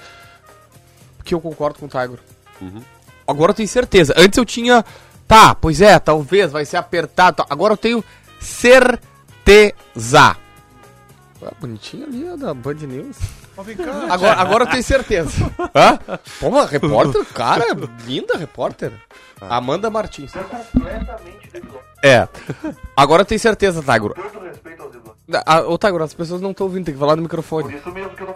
[1.26, 2.18] que eu concordo com o Tiger.
[3.26, 4.14] Agora eu tenho certeza.
[4.16, 4.84] Antes eu tinha,
[5.26, 7.44] tá, pois é, talvez vai ser apertado.
[7.50, 8.04] Agora eu tenho
[8.40, 10.36] certeza.
[11.42, 13.16] Ah, bonitinho ali, ó, da Band News.
[14.10, 15.30] Agora, agora eu tenho certeza.
[15.74, 15.98] Hã?
[16.38, 17.66] Pô, uma repórter, cara,
[18.06, 18.92] linda repórter.
[19.40, 20.32] Amanda Martins.
[22.02, 22.28] É.
[22.96, 24.12] Agora eu tenho certeza, Tiger.
[25.44, 27.76] Ah, ô, Tiger, as pessoas não estão ouvindo, tem que falar no microfone.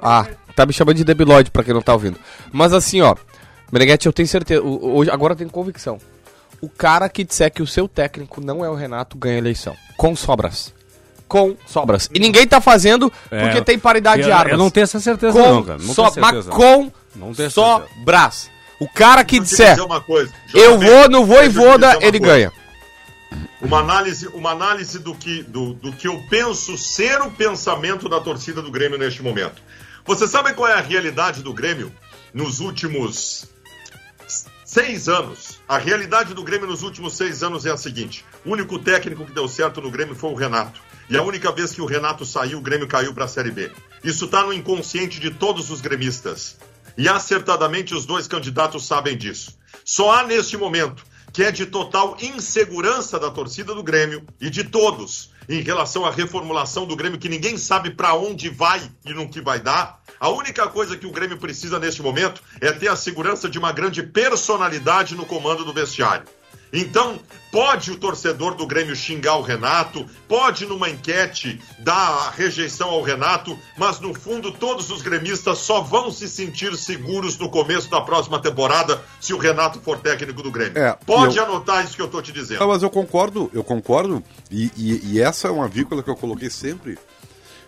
[0.03, 0.26] Ah,
[0.57, 2.18] tá me chamando de debilóide pra quem não tá ouvindo.
[2.53, 3.14] Mas assim, ó,
[3.70, 5.98] Meneghetti, eu tenho certeza, hoje, agora eu tenho convicção.
[6.61, 9.76] O cara que disser que o seu técnico não é o Renato ganha a eleição.
[9.96, 10.74] Com sobras.
[11.29, 12.11] Com sobras.
[12.12, 14.53] E ninguém tá fazendo porque É, tem paridade de eu, armas.
[14.53, 15.79] eu não tenho essa certeza, com não, cara.
[15.79, 18.50] Não so- mas com Não sobras.
[18.81, 20.33] O cara que eu disser, dizer uma coisa.
[20.55, 22.35] eu vou eu te Voivoda, dizer uma ele coisa.
[22.35, 22.53] ganha.
[23.60, 28.20] Uma análise, uma análise do, que, do, do que eu penso ser o pensamento da
[28.20, 29.62] torcida do Grêmio neste momento.
[30.04, 31.92] Você sabe qual é a realidade do Grêmio
[32.32, 33.46] nos últimos
[34.64, 35.60] seis anos?
[35.68, 39.32] A realidade do Grêmio nos últimos seis anos é a seguinte: o único técnico que
[39.32, 40.80] deu certo no Grêmio foi o Renato.
[41.08, 43.70] E a única vez que o Renato saiu, o Grêmio caiu para a Série B.
[44.02, 46.56] Isso está no inconsciente de todos os gremistas.
[46.96, 49.58] E acertadamente os dois candidatos sabem disso.
[49.84, 54.64] Só há neste momento que é de total insegurança da torcida do Grêmio e de
[54.64, 59.28] todos em relação à reformulação do Grêmio, que ninguém sabe para onde vai e no
[59.28, 60.00] que vai dar.
[60.18, 63.72] A única coisa que o Grêmio precisa neste momento é ter a segurança de uma
[63.72, 66.24] grande personalidade no comando do vestiário.
[66.72, 67.18] Então,
[67.50, 73.59] pode o torcedor do Grêmio xingar o Renato, pode numa enquete dar rejeição ao Renato,
[73.76, 78.40] mas no fundo todos os gremistas só vão se sentir seguros no começo da próxima
[78.40, 80.78] temporada se o Renato for técnico do Grêmio.
[80.78, 82.62] É, pode eu- anotar isso que eu tô te dizendo.
[82.62, 86.16] Ah, mas eu concordo, eu concordo, e, e- e essa é uma vírgula que eu
[86.16, 86.96] coloquei sempre.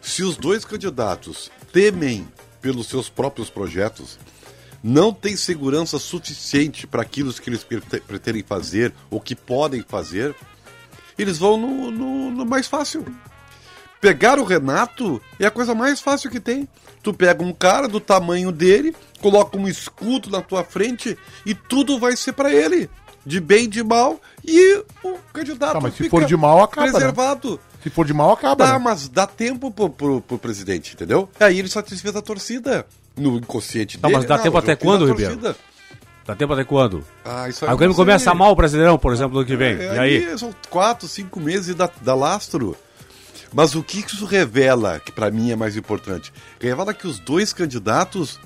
[0.00, 2.26] Se os dois candidatos temem
[2.60, 4.16] pelos seus próprios projetos,
[4.82, 10.34] não têm segurança suficiente para aquilo que eles prete- pretendem fazer ou que podem fazer,
[11.18, 13.04] eles vão no, no- no mais fácil.
[14.00, 16.68] Pegar o Renato é a coisa mais fácil que tem.
[17.02, 21.16] Tu pega um cara do tamanho dele, coloca um escudo na tua frente
[21.46, 22.90] e tudo vai ser para ele.
[23.24, 26.92] De bem, de mal, e o candidato Tá, mas se for de mal, acaba, né?
[26.92, 27.60] preservado.
[27.80, 28.72] Se for de mal, acaba.
[28.72, 28.78] Né?
[28.78, 31.28] mas dá tempo pro, pro, pro presidente, entendeu?
[31.38, 32.84] Aí ele satisfez a torcida.
[33.16, 34.18] No inconsciente Tá, dele.
[34.18, 35.06] mas dá não, tempo até quando.
[35.06, 35.54] Ribeiro?
[36.24, 37.04] Dá tempo até quando?
[37.24, 39.56] Ah, isso aí Aí o Grêmio começa mal o Brasileirão, por exemplo, no ano que
[39.56, 39.74] vem.
[39.74, 40.38] É, e aí?
[40.38, 42.76] São quatro, cinco meses dá, dá lastro.
[43.52, 46.32] Mas o que que isso revela, que pra mim é mais importante?
[46.60, 48.38] Revela que os dois candidatos.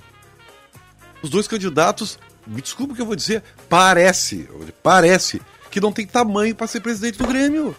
[1.22, 4.48] Os dois candidatos, me desculpa o que eu vou dizer, parece,
[4.82, 7.76] parece que não tem tamanho pra ser presidente do Grêmio.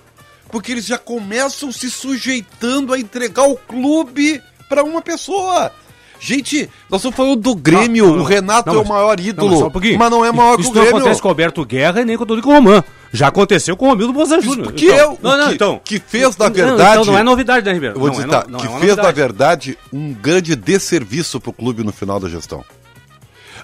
[0.50, 5.71] Porque eles já começam se sujeitando a entregar o clube pra uma pessoa.
[6.20, 8.08] Gente, nós estamos falando do Grêmio.
[8.08, 9.50] Não, não, o Renato não, é o maior Não, ídolo.
[9.50, 10.98] mas só um mas não é maior que Isso o não Grêmio.
[11.00, 12.84] acontece com o Alberto Guerra e nem com o Dorico Roman.
[13.14, 14.74] Já aconteceu com o Romildo Bozan Júnior.
[14.74, 17.24] que é o não, não, que- então, que fez, na Não, verdade- Então não é
[17.24, 17.96] novidade, né, Ribeiro?
[17.96, 19.16] Eu vou não, dizer, é, tá, não que é fez, na novidade.
[19.16, 22.66] verdade, um grande desserviço pro clube no final da gestão.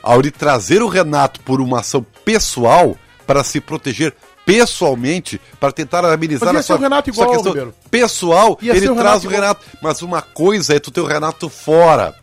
[0.01, 2.95] Ao ele trazer o Renato por uma ação pessoal
[3.27, 4.13] para se proteger
[4.45, 7.73] pessoalmente para tentar amenizar Mas ia a ser o Renato igual, questão Ribeiro.
[7.89, 9.41] pessoal, Ia ele o traz Renato o igual.
[9.41, 9.65] Renato.
[9.81, 12.13] Mas uma coisa é tu ter o Renato fora.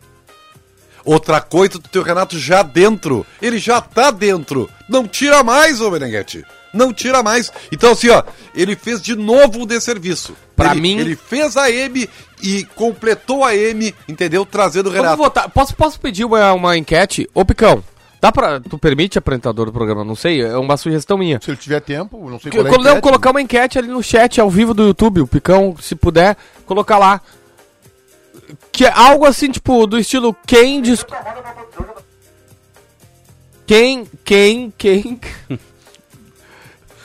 [1.03, 3.25] Outra coisa é tu ter o Renato já dentro.
[3.41, 4.69] Ele já tá dentro.
[4.87, 6.43] Não tira mais, ô Meneghetti.
[6.73, 7.51] Não tira mais.
[7.71, 8.23] Então, assim, ó,
[8.55, 10.33] ele fez de novo um desserviço.
[10.55, 12.09] Pra Ele- mim- Ele fez a M
[12.41, 14.45] e completou a M, entendeu?
[14.45, 15.17] Trazendo o Renato.
[15.17, 15.49] votar.
[15.49, 17.27] Posso, posso pedir uma, uma enquete?
[17.33, 17.83] Ô, Picão,
[18.21, 18.59] dá pra.
[18.61, 20.03] Tu permite, apresentador do programa?
[20.05, 21.39] Não sei, é uma sugestão minha.
[21.43, 23.01] Se ele tiver tempo, não sei Que- qual é a quando eu enquete.
[23.03, 26.97] colocar uma enquete ali no chat ao vivo do YouTube, o Picão, se puder, colocar
[26.97, 27.19] lá.
[28.71, 31.05] Que é algo assim, tipo, do estilo quem diz.
[33.65, 35.19] Quem, quem, quem.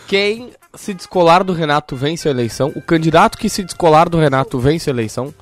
[0.06, 2.72] quem se descolar do Renato vence a eleição?
[2.74, 5.34] O candidato que se descolar do Renato vence a eleição?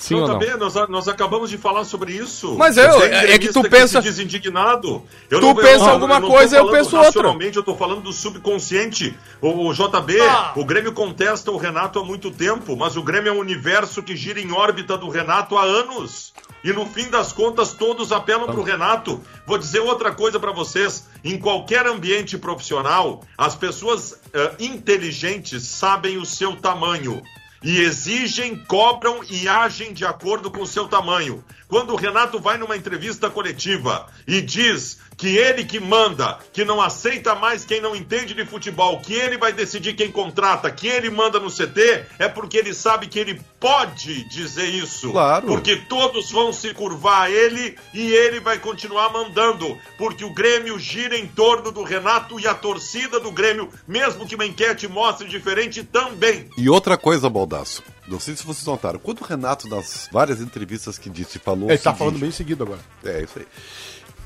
[0.00, 0.38] Sim ou não?
[0.38, 2.54] JB, nós, nós acabamos de falar sobre isso.
[2.56, 5.04] Mas eu- Tem é que tu pensa- indignado.
[5.28, 7.48] Eu Tu pensa alguma tô coisa, eu falando penso outra.
[7.54, 9.14] Eu tô falando do subconsciente.
[9.42, 10.52] O, o JB, Ah.
[10.56, 14.16] o Grêmio contesta o Renato há muito tempo, mas o Grêmio é um universo que
[14.16, 16.32] gira em órbita do Renato há anos.
[16.64, 19.20] E no fim das contas, todos apelam pro Renato.
[19.46, 21.06] Vou dizer outra coisa para vocês.
[21.22, 27.22] Em qualquer ambiente profissional, as pessoas eh, inteligentes sabem o seu tamanho
[27.62, 31.44] e exigem, cobram e agem de acordo com o seu tamanho.
[31.70, 36.80] Quando o Renato vai numa entrevista coletiva e diz que ele que manda, que não
[36.80, 41.08] aceita mais quem não entende de futebol, que ele vai decidir quem contrata, que ele
[41.10, 45.12] manda no CT, é porque ele sabe que ele pode dizer isso.
[45.12, 45.46] Claro.
[45.46, 49.78] Porque todos vão se curvar a ele e ele vai continuar mandando.
[49.96, 54.34] Porque o Grêmio gira em torno do Renato e a torcida do Grêmio, mesmo que
[54.34, 56.48] uma enquete mostre diferente, também.
[56.56, 57.84] E outra coisa, Baldaço.
[58.10, 58.98] Não sei se vocês notaram.
[58.98, 61.68] Quando o Renato, nas várias entrevistas que disse, falou.
[61.70, 62.80] Ele o tá seguinte- falando bem seguido agora.
[63.04, 63.46] É, isso aí.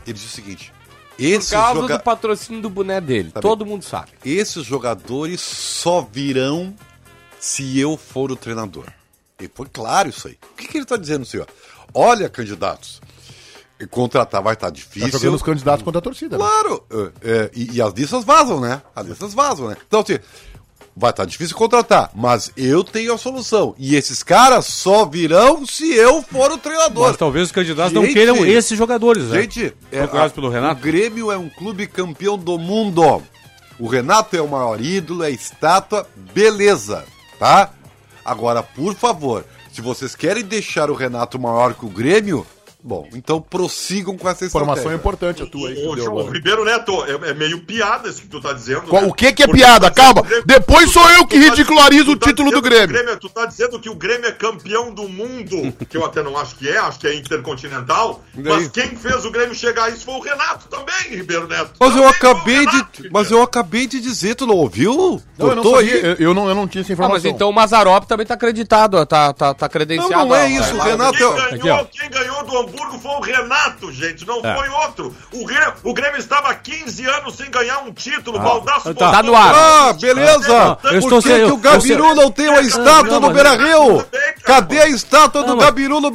[0.07, 0.73] Ele disse o seguinte:
[1.17, 3.31] Por esses, causa joga- do patrocínio do boné dele.
[3.31, 4.13] Tá Todo mundo sabe.
[4.25, 6.75] esses jogadores só virão
[7.39, 8.87] se eu for o treinador.
[9.39, 10.39] E foi claro isso aí.
[10.53, 11.47] O que, que ele tá dizendo, senhor?
[11.93, 13.03] Olha, candidatos,
[13.91, 15.11] contratar vai estar Tá difícil.
[15.11, 16.39] jogando os candidatos contra a torcida.
[16.39, 16.45] né?
[16.45, 18.81] Claro, é, é, e, e as listas vazam, né?
[18.95, 19.77] As listas vazam, né?
[19.87, 20.19] Então, assim,
[20.97, 23.75] vai estar difícil contratar, mas eu tenho a solução.
[23.79, 27.09] E esses caras só virão se eu for o treinador.
[27.09, 29.43] Mas talvez os candidatos não Gente, queiram esses jogadores, né?
[29.43, 30.81] Gente, é, a- pelo Renato.
[30.81, 33.23] o Grêmio é um clube campeão do mundo.
[33.79, 37.05] O Renato é o maior ídolo, é estátua, beleza,
[37.41, 37.71] tá?
[38.25, 42.47] Agora, por favor, se vocês querem deixar o Renato maior que o Grêmio,
[42.85, 44.97] bom, então prossigam com essa Informação estratégia.
[45.01, 45.75] importante a tua aí.
[45.75, 46.35] que Ô, deu João, agora.
[46.37, 48.83] Ribeiro Neto, é, é meio piada isso que tu tá dizendo.
[48.83, 49.09] Qual- né?
[49.09, 49.91] o que que é Porque piada?
[49.91, 50.23] tá Calma.
[50.23, 53.19] Grêmio- Depois sou eu que tá- ridicularizo o tá título do dizendo que o Grêmio.
[53.19, 56.55] Tu tá dizendo que o Grêmio é campeão do mundo, que eu até não acho
[56.57, 58.23] que é, acho que é intercontinental.
[58.35, 61.71] Mas quem fez o Grêmio chegar a isso foi o Renato também, Ribeiro Neto.
[61.81, 65.21] Mas eu acabei Renato, de, mas eu acabei de dizer, tu não ouviu?
[65.39, 67.23] Não, eu não sabia, eu, eu não, eu não tinha essa Ah, informação.
[67.25, 70.13] mas então o Mazarop também tá acreditado, tá, tá, tá Não, credenciado.
[70.27, 70.81] não é ó, isso, o.
[70.81, 71.59] Renato é...
[71.59, 74.55] ganhou, quem ganhou do Hamburgo foi o Renato, gente, não É.
[74.57, 75.15] foi outro.
[75.33, 78.39] O Grêmio, o Grêmio estava há 15 anos sem ganhar um título.
[78.39, 79.11] Baldaço tá.
[79.13, 79.55] Tá no ar.
[79.55, 80.79] Ah, beleza!
[80.85, 84.03] eu Por estou que, que o Gabiru eu- não tem uma estátua não, Beira-Rio?
[84.05, 84.35] Também, cara.
[84.45, 86.11] Cadê a estátua do Não, Gabiru no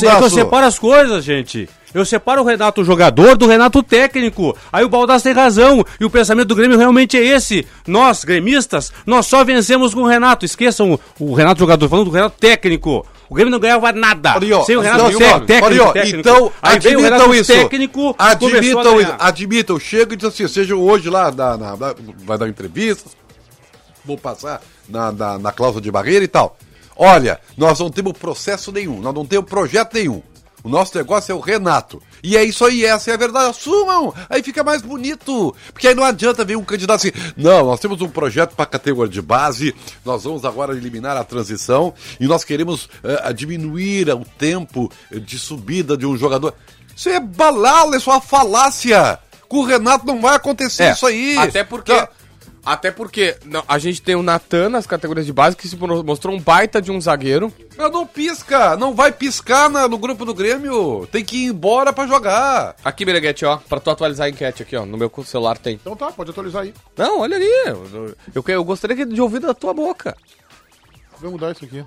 [0.00, 0.34] sei, é que eu Baldasso?
[0.34, 1.68] separo as coisas, gente.
[1.94, 4.54] Eu separo o Renato jogador do Renato técnico.
[4.70, 5.82] Aí o Baldasso tem razão.
[5.98, 7.66] E o pensamento do Grêmio realmente é esse.
[7.86, 10.44] Nós, gremistas, nós só vencemos com o Renato.
[10.44, 13.06] Esqueçam o, o Renato jogador, falando do Renato técnico.
[13.28, 14.34] O Grêmio não ganhava nada.
[14.54, 15.40] Ó, Sem o Renato não, nenhuma.
[15.40, 16.18] técnico, ó, técnico.
[16.20, 17.52] Então, Aí admitam isso.
[17.52, 19.14] técnico, admitam isso.
[19.18, 19.80] Admitam.
[19.80, 23.16] Chega e diz assim, seja hoje lá, na, na- na- vai dar entrevistas,
[24.04, 26.56] vou passar na, na, na cláusula de barreira e tal.
[26.96, 30.22] Olha, nós não temos processo nenhum, nós não temos projeto nenhum.
[30.62, 32.00] O nosso negócio é o Renato.
[32.22, 33.50] E é isso aí, essa é a verdade.
[33.50, 34.12] Assumam!
[34.28, 35.54] Aí fica mais bonito.
[35.72, 37.12] Porque aí não adianta vir um candidato assim.
[37.36, 39.74] Não, nós temos um projeto para a categoria de base.
[40.04, 41.94] Nós vamos agora eliminar a transição.
[42.18, 46.54] E nós queremos eh, diminuir o tempo de subida de um jogador.
[46.94, 49.18] Isso é balala, é só uma falácia.
[49.48, 51.36] Com o Renato não vai acontecer É, isso aí.
[51.38, 51.92] Até porque.
[51.94, 52.08] Tá?
[52.66, 56.34] Até porque não, a gente tem o Natan nas categorias de base que se mostrou
[56.34, 57.52] um baita de um zagueiro.
[57.78, 61.06] Mas não pisca, não vai piscar na- no grupo do Grêmio.
[61.12, 62.74] Tem que ir embora para jogar.
[62.84, 64.84] Aqui, Bereguete, ó, pra tu atualizar a enquete aqui, ó.
[64.84, 65.74] No meu celular tem.
[65.76, 66.74] Então tá, pode atualizar aí.
[66.96, 67.46] Não, olha ali.
[67.66, 70.16] Eu, eu, eu gostaria de ouvir da tua boca.
[71.20, 71.84] Vou mudar isso aqui.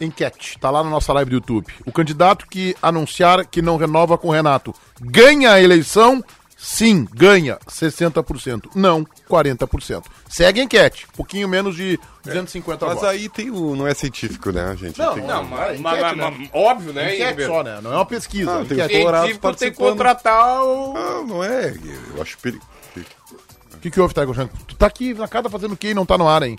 [0.00, 1.72] Enquete, tá lá na nossa live do YouTube.
[1.86, 6.22] O candidato que anunciar que não renova com o Renato ganha a eleição?
[6.64, 8.70] Sim, ganha 60%.
[8.76, 10.04] Não, 40%.
[10.28, 13.08] Segue a enquete, pouquinho menos de 250 Mas votos.
[13.10, 13.74] aí tem o.
[13.74, 14.96] Não é científico, né, gente?
[14.96, 16.50] Não, Tem- não, mas, enquete, né?
[16.52, 17.80] óbvio, né, Enquete só, né?
[17.82, 18.60] Não é uma pesquisa.
[18.60, 20.94] Ah, tem colorados Científico tem que contratar o.
[20.94, 21.74] Não, não é.
[22.14, 22.64] Eu acho perigo.
[23.80, 24.60] que, que houve, Tiger Shanks?
[24.68, 26.56] Tu tá aqui na casa fazendo o quê e não tá no ar, hein?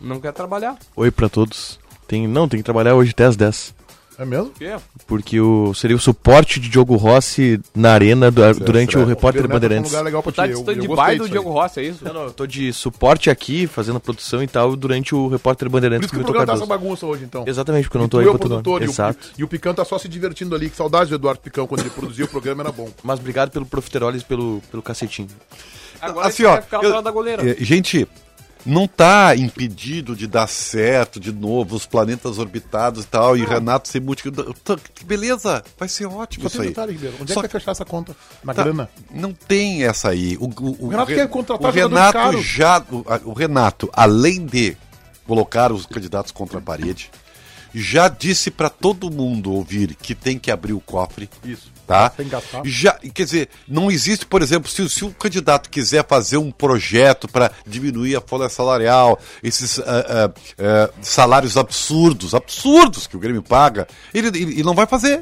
[0.00, 0.78] Não quer trabalhar.
[0.96, 1.78] Oi pra todos.
[2.08, 3.74] Tem, não, tem que trabalhar hoje 10 10.
[4.18, 4.50] É mesmo?
[4.50, 4.74] quê?
[5.06, 9.42] Porque o, seria o suporte de Diogo Rossi na arena du- durante o O repórter
[9.42, 9.90] tá um Bandeirantes.
[9.90, 10.36] lugar legal pra ti.
[10.36, 11.50] Tá de eu- eu gostei stand-by do Diogo.
[11.50, 12.04] Rossi, é isso?
[12.04, 15.72] Não, não, eu tô de suporte aqui, fazendo produção e tal, durante o repórter Por
[15.74, 17.44] Bandeirantes isso que o programa tá essa bagunça hoje, então.
[17.46, 18.84] Exatamente, porque eu não E tô tu aí é o pra todo produtor, mundo.
[18.84, 19.18] e o, Exato.
[19.38, 20.70] e o Picão tá só se divertindo ali.
[20.70, 22.88] Que saudades do Eduardo Picão quando ele produzia o programa, era bom.
[23.02, 25.28] Mas obrigado pelo profiteroles e pelo, pelo cacetinho.
[26.00, 27.50] Agora Assim, ó, eu- fora da goleira.
[27.50, 28.06] É, gente,
[28.66, 33.88] não tá impedido de dar certo de novo, os planetas orbitados e tal, e Renato
[33.88, 34.54] ser múltiplo.
[34.64, 36.68] Tá, que Beleza, vai ser ótimo Só isso tem aí.
[36.68, 37.16] detalhe, Ribeiro.
[37.20, 38.16] Onde é Só que vai fechar essa conta?
[38.42, 38.88] Na Tá, grana?
[39.10, 40.36] Não tem essa aí.
[40.38, 42.82] O, o- o Renato Re- quer contratar o Renato já.
[42.90, 44.76] O, o Renato, além de
[45.26, 47.10] colocar os candidatos contra a parede,
[47.74, 51.28] já disse pra todo mundo ouvir que tem que abrir o cofre.
[51.44, 51.73] Isso.
[51.86, 52.12] Tá?
[52.64, 57.28] Já, quer dizer, não existe, por exemplo, se, se um candidato quiser fazer um projeto
[57.28, 63.42] para diminuir a folha salarial, esses ah, ah, ah, salários absurdos, absurdos que o Grêmio
[63.42, 65.20] paga, ele, ele, ele não vai fazer.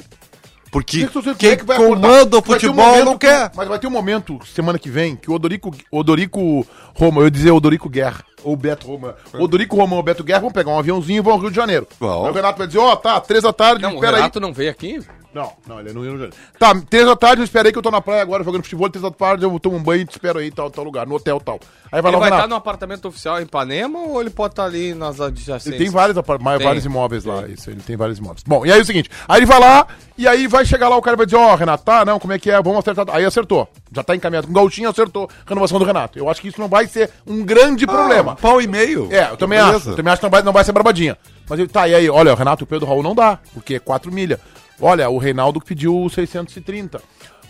[0.71, 1.77] Porque Como é quem que acordar?
[1.77, 3.51] comanda o um futebol momento não que- quer.
[3.55, 7.31] Mas vai ter um momento, semana que vem, que o Odorico, Odorico Roma, eu ia
[7.31, 11.19] dizer Odorico Guerra, ou Beto Roma, Odorico Roma ou Beto Guerra vão pegar um aviãozinho
[11.19, 11.87] e vão ao Rio de Janeiro.
[12.01, 12.25] Bom.
[12.25, 14.17] Aí o Renato vai dizer, ó, tá, três da tarde, Não, o espera aí.
[14.23, 14.99] Renato não veio aqui?
[15.35, 16.37] Não, não, ele não ia no Janeiro.
[16.59, 18.91] Tá, três da tarde, eu espero aí que eu tô na praia agora jogando futebol,
[18.91, 21.15] três da tarde eu tomo um banho e te espero aí, tal, tal lugar, no
[21.15, 21.59] hotel, tal.
[21.91, 22.49] Aí vai Ele lá vai estar Renato.
[22.51, 25.67] no apartamento oficial em Ipanema ou ele pode estar ali nas adjacências?
[25.75, 26.59] Ele tem vários, Tem.
[26.67, 28.43] vários imóveis lá, isso, ele tem vários imóveis.
[28.47, 29.87] Bom, e aí é o seguinte, aí ele vai lá,
[30.19, 32.39] e aí vai chegar lá, o cara vai dizer, ó, Renato, tá, não, como é
[32.39, 33.07] que é, vamos acertar.
[33.15, 34.47] Aí acertou, já tá encaminhado.
[34.47, 36.19] Com o Gauchinho acertou a renovação do Renato.
[36.19, 38.33] Eu acho que isso não vai ser um grande problema.
[38.33, 39.09] Um pau e meio.
[39.11, 39.77] É, eu também Beleza.
[39.79, 39.89] acho.
[39.91, 41.17] Eu também acho que não vai, não vai ser barbadinha.
[41.49, 43.75] Mas ele, tá, e aí, olha, o Renato e o Pedro Raul não dá, porque
[43.77, 44.39] é 4 milha.
[44.83, 47.01] Olha, o Reinaldo que pediu 630.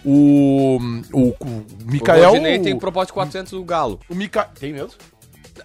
[0.04, 0.78] O.
[1.12, 2.30] O, o O Mikael.
[2.30, 3.98] Rodinei tem proposta de 400 do Galo.
[4.08, 4.48] O Mica...
[4.60, 4.92] Tem mesmo?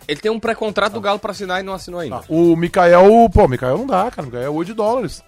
[0.07, 2.22] Ele tem um pré-contrato do Galo pra assinar e não assinou ainda.
[2.30, 3.03] O Mikael.
[3.34, 4.22] Pô, o Mikael não dá, cara.
[4.22, 5.22] O Mikael é 8 dólares.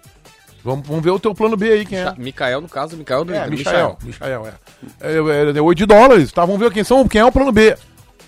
[0.62, 2.14] Vamos, vamos ver o teu plano B aí, quem é.
[2.18, 3.96] Mikael, no caso, Mikael do É, Michael.
[4.02, 4.52] Michael, é.
[5.00, 6.44] É, é, é 8 de dólares, tá?
[6.44, 7.74] Vamos ver quem são, quem é o plano B.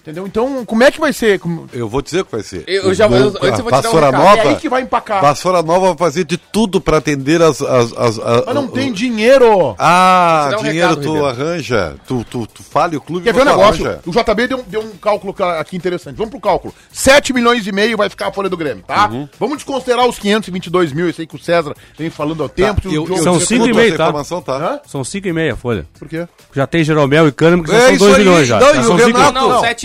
[0.03, 0.27] Entendeu?
[0.27, 1.39] Então, como é que vai ser?
[1.39, 1.69] Como...
[1.73, 2.65] Eu vou dizer o que vai ser.
[2.67, 4.69] Eu, eu já vou, eu, antes eu vou te dar um nova, é aí que
[4.69, 5.23] vai empacar.
[5.23, 8.71] Vassoura Nova vai fazer de tudo para atender as, as, as, as Mas não as,
[8.73, 8.97] tem as...
[8.97, 9.77] dinheiro.
[9.79, 11.27] Ah, um dinheiro recado, tu Ribeiro.
[11.27, 11.95] arranja.
[12.05, 13.87] Tu, tu, tu fale o clube Quer ver o negócio?
[13.87, 14.01] Arranja.
[14.05, 16.17] O JB deu, deu, um cálculo aqui interessante.
[16.17, 16.75] Vamos pro cálculo.
[16.91, 19.09] 7 milhões e meio vai ficar a folha do Grêmio, tá?
[19.09, 19.29] Uhum.
[19.39, 21.07] Vamos desconsiderar os 522 mil.
[21.07, 22.81] Eu sei que o César vem falando ao tá, tempo.
[22.81, 22.89] Tá.
[22.93, 24.13] Eu, são 5 e meio, tá?
[24.13, 24.81] tá?
[24.85, 25.87] São 5 e meio a folha.
[25.97, 26.27] Por quê?
[26.53, 28.59] Já tem Jeromel e Cânimo que é, são 2 milhões já.
[28.59, 29.19] Não, já são 5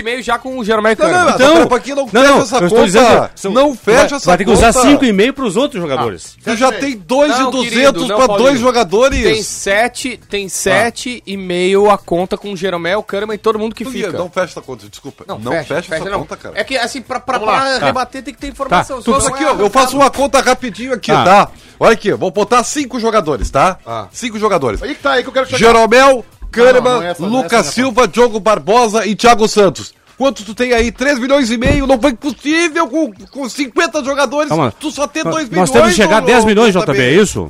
[0.07, 2.85] e-mail já com o Jeromel Não, não, então, essa Copa não, fecha não, essa conta.
[2.85, 4.87] Dizendo, são, não fecha vai, essa vai ter que usar conta.
[4.87, 6.37] cinco e meio para os outros jogadores.
[6.39, 9.23] Ah, tu já tem dois não, de 200 para dois jogadores.
[9.23, 10.49] Tem sete, tem ah.
[10.49, 11.29] sete ah.
[11.29, 14.11] e meio a conta com o Jeromel Kahneman e todo mundo que fica.
[14.11, 15.25] Não fecha essa conta, desculpa.
[15.27, 16.59] Não, não fecha, fecha, fecha essa conta, cara.
[16.59, 17.79] É que assim, para tá.
[17.79, 19.01] rebater tem que ter informação.
[19.01, 19.03] Tá.
[19.03, 21.23] Tu, aqui, é eu faço uma conta rapidinho aqui, tá.
[21.23, 21.51] tá?
[21.79, 23.77] Olha aqui, vou botar cinco jogadores, tá?
[23.85, 24.07] Ah.
[24.11, 24.81] Cinco jogadores.
[24.81, 25.59] Aí que tá, aí que eu quero chegar.
[25.59, 29.93] Jeromel, Kahneman, não, não é é Lucas essa, né, Silva, Diogo Barbosa e Thiago Santos.
[30.17, 30.91] Quanto tu tem aí?
[30.91, 31.85] 3 milhões e meio?
[31.85, 34.49] Não foi possível com, com 50 jogadores.
[34.49, 34.73] Calma.
[34.79, 35.69] Tu só tem Nós- 2 milhões.
[35.69, 36.99] Nós temos que chegar a ô, 10 ô, milhões, JB.
[36.99, 37.47] É isso?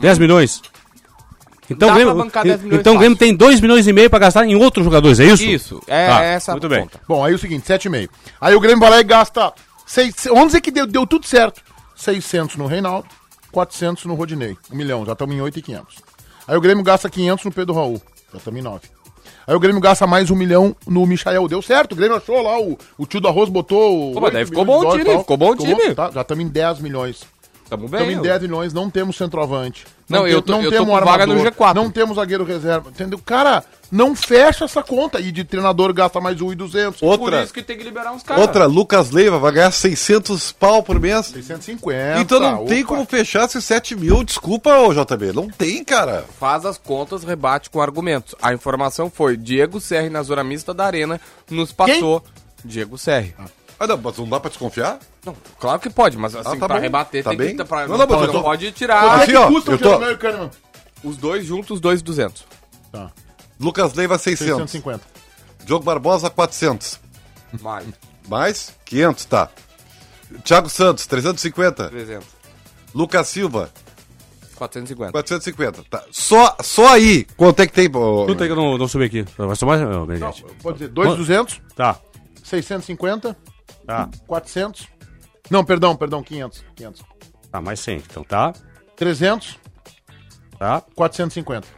[0.00, 0.60] 10 milhões.
[1.70, 3.92] Então Dá o Grêmio, pra bancar 10 milhões então o Grêmio tem 2 milhões e
[3.92, 5.44] meio para gastar em outros jogadores, é isso?
[5.44, 6.80] Isso, é Tá, essa muito a bem.
[6.82, 7.00] conta.
[7.08, 8.08] Bom, aí é o seguinte, 7,5.
[8.40, 9.52] Aí o Grêmio vai lá e gasta.
[9.86, 11.62] Seis, vamos dizer que deu, deu tudo certo.
[11.94, 13.06] 600 no Reinaldo,
[13.52, 14.56] 400 no Rodinei.
[14.72, 15.96] Um milhão, já estamos em 8,500.
[16.48, 18.02] Aí o Grêmio gasta 500 no Pedro Raul,
[18.32, 18.80] já estamos em 9.
[19.46, 21.48] Aí o Grêmio gasta mais um milhão no Michael.
[21.48, 24.12] Deu certo, o Grêmio achou lá, o, o tio do Arroz botou.
[24.12, 25.94] Pô, mas daí ficou bom o time, ficou bom o time.
[25.94, 27.24] tá, já estamos em 10 milhões.
[27.68, 28.00] Tamo bem.
[28.00, 28.22] Estamos em ó.
[28.22, 29.86] 10 milhões, não temos centroavante.
[30.12, 31.74] Não, eu tô- eu tô com vaga no G4.
[31.74, 32.90] Não temos zagueiro reserva.
[32.90, 33.18] Entendeu?
[33.24, 35.20] Cara, não fecha essa conta.
[35.20, 37.00] E de treinador gasta mais 1,200.
[37.00, 38.42] Por Outra, isso que tem que liberar uns caras.
[38.42, 41.26] outra, Lucas Leiva vai ganhar 600 pau por mês.
[41.26, 42.20] 650.
[42.20, 42.88] Então não tem opa.
[42.94, 44.22] como fechar esses 7 mil.
[44.24, 45.32] Desculpa, ô JB.
[45.32, 46.24] Não tem, cara.
[46.38, 48.34] Faz as contas, rebate com argumentos.
[48.40, 52.22] A informação foi: Diego Serri na zona mista da Arena nos passou.
[52.64, 53.34] Diego Serri.
[53.78, 54.98] Ah, não, mas não dá pra desconfiar?
[55.24, 56.82] Não, claro que pode, mas assim, tá pra bom.
[56.82, 57.56] rebater Tá tem bem.
[57.56, 57.64] que.
[57.64, 59.70] Pra, Não, não, mas pode, eu tô- pode Quanto tirar é Assim, que ó, custa
[59.70, 60.50] eu o tô- Jeromel e o Kahneman?
[61.04, 62.44] os dois juntos, 2,200.
[63.60, 64.46] Lucas Leiva 600.
[64.70, 65.00] 650.
[65.64, 66.98] Diogo Barbosa 400.
[67.60, 67.86] Mais.
[68.28, 69.48] Mais 500, tá.
[70.44, 71.88] Thiago Santos 350.
[71.88, 72.26] 300.
[72.94, 73.70] Lucas Silva
[74.56, 75.12] 450.
[75.12, 75.84] 450.
[75.88, 76.04] Tá.
[76.10, 77.86] Só, só aí, quanto é que tem?
[77.94, 79.24] ô, Tudo aí que eu não, não subi aqui.
[79.36, 80.44] Vai somar, oh, Benedetti.
[80.62, 81.98] Pode dizer, 2,200, Tá,
[82.42, 83.36] 650,
[83.86, 84.08] tá.
[84.26, 84.88] 400.
[85.52, 86.64] Não, perdão, perdão, 500.
[86.74, 87.02] 500.
[87.50, 87.96] Tá, mais 100.
[87.98, 88.52] Então tá,
[88.96, 89.58] 300,
[90.58, 90.82] tá.
[90.96, 91.68] 450.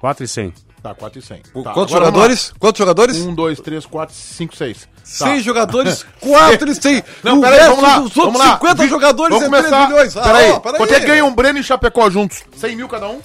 [0.00, 0.54] 4 e 100.
[0.82, 1.42] Tá, 4 e 100.
[1.52, 2.54] O- Tá, Quantos jogadores?
[2.58, 3.18] Quantos jogadores?
[3.18, 3.30] lá.
[3.30, 4.88] 1, 2, 3, 4, 5, 6.
[5.04, 7.00] Seis jogadores, quatro e cem.
[7.22, 7.94] Não, o peraí, vamos lá.
[7.98, 8.54] Vamos outros lá.
[8.54, 9.88] 50 Vi- jogadores vamos é 3 começar.
[9.88, 10.16] milhões.
[10.16, 10.78] Ah, peraí, ó, peraí.
[10.78, 12.42] quanto é que ganha um Breno e Chapecó juntos?
[12.56, 13.20] 100 mil cada um?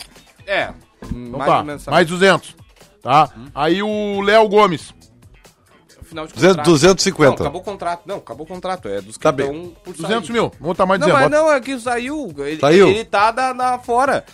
[0.46, 0.70] É.
[1.04, 2.56] Então mais tá, mais 200.
[3.02, 3.30] Tá?
[3.56, 4.94] Aí o Léo Gomes.
[6.12, 6.66] Final de 200, contrato.
[6.70, 7.30] 250.
[7.30, 8.02] Não, acabou o contrato.
[8.06, 8.88] Não, acabou o contrato.
[8.90, 9.46] É dos que Tá bem.
[9.48, 10.02] estão por sair.
[10.08, 10.44] 200 mil.
[10.60, 11.30] Vamos botar mais Não, 200.
[11.32, 11.44] mas bota.
[11.52, 12.34] não, é que saiu.
[12.40, 12.88] Ele, Saiu?
[12.90, 14.26] ele tá da, da fora.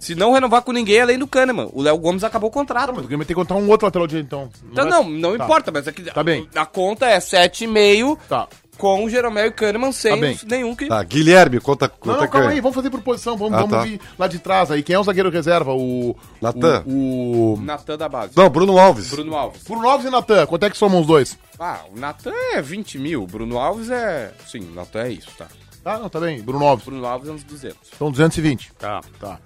[0.00, 1.70] Se não renovar com ninguém, além do Kahneman.
[1.72, 2.92] O Léo Gomes acabou o contrato.
[2.94, 4.50] Mas o Grêmio tem que contar um outro lateral direito, então.
[4.70, 5.44] Então, vai- não, não Tá.
[5.44, 6.48] importa, mas é que Tá bem.
[6.54, 8.46] a conta é 7,5 Tá.
[8.78, 10.38] Com o Jeromel e Kahneman sem Tá bem.
[10.46, 10.86] nenhum que...
[10.86, 13.36] Tá, Guilherme, conta Não, não, que calma aí, vamos fazer por posição.
[13.36, 13.82] Vamos, Ah, vamos tá.
[13.82, 14.82] vir lá de trás aí.
[14.82, 15.72] Quem é o zagueiro reserva?
[15.74, 16.16] O.
[16.40, 16.82] Natan.
[16.86, 17.54] O.
[17.54, 17.60] o...
[17.62, 18.32] Natan da base.
[18.36, 19.10] Não, Bruno Alves.
[19.10, 19.62] Bruno Alves.
[19.64, 21.38] Bruno Alves e Natan, quanto é que somam os dois?
[21.58, 23.22] Ah, o Natan é 20 mil.
[23.22, 24.32] O Bruno Alves é...
[24.46, 25.46] Sim, o Natan é isso, tá.
[25.82, 26.40] Tá, não, tá bem.
[26.40, 26.84] Bruno Alves.
[26.84, 27.76] Bruno Alves é uns 200.
[27.98, 28.72] São 220.
[28.78, 29.00] Tá.
[29.20, 29.38] Tá.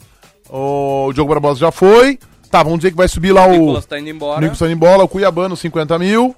[0.49, 2.19] O Diogo Barbosa já foi.
[2.51, 3.53] Tá, vamos dizer que vai subir lá O o.
[3.53, 4.41] Nicolas tá indo O embora.
[4.41, 6.35] Nicolas tá indo embora, o Cuiabano 50 mil.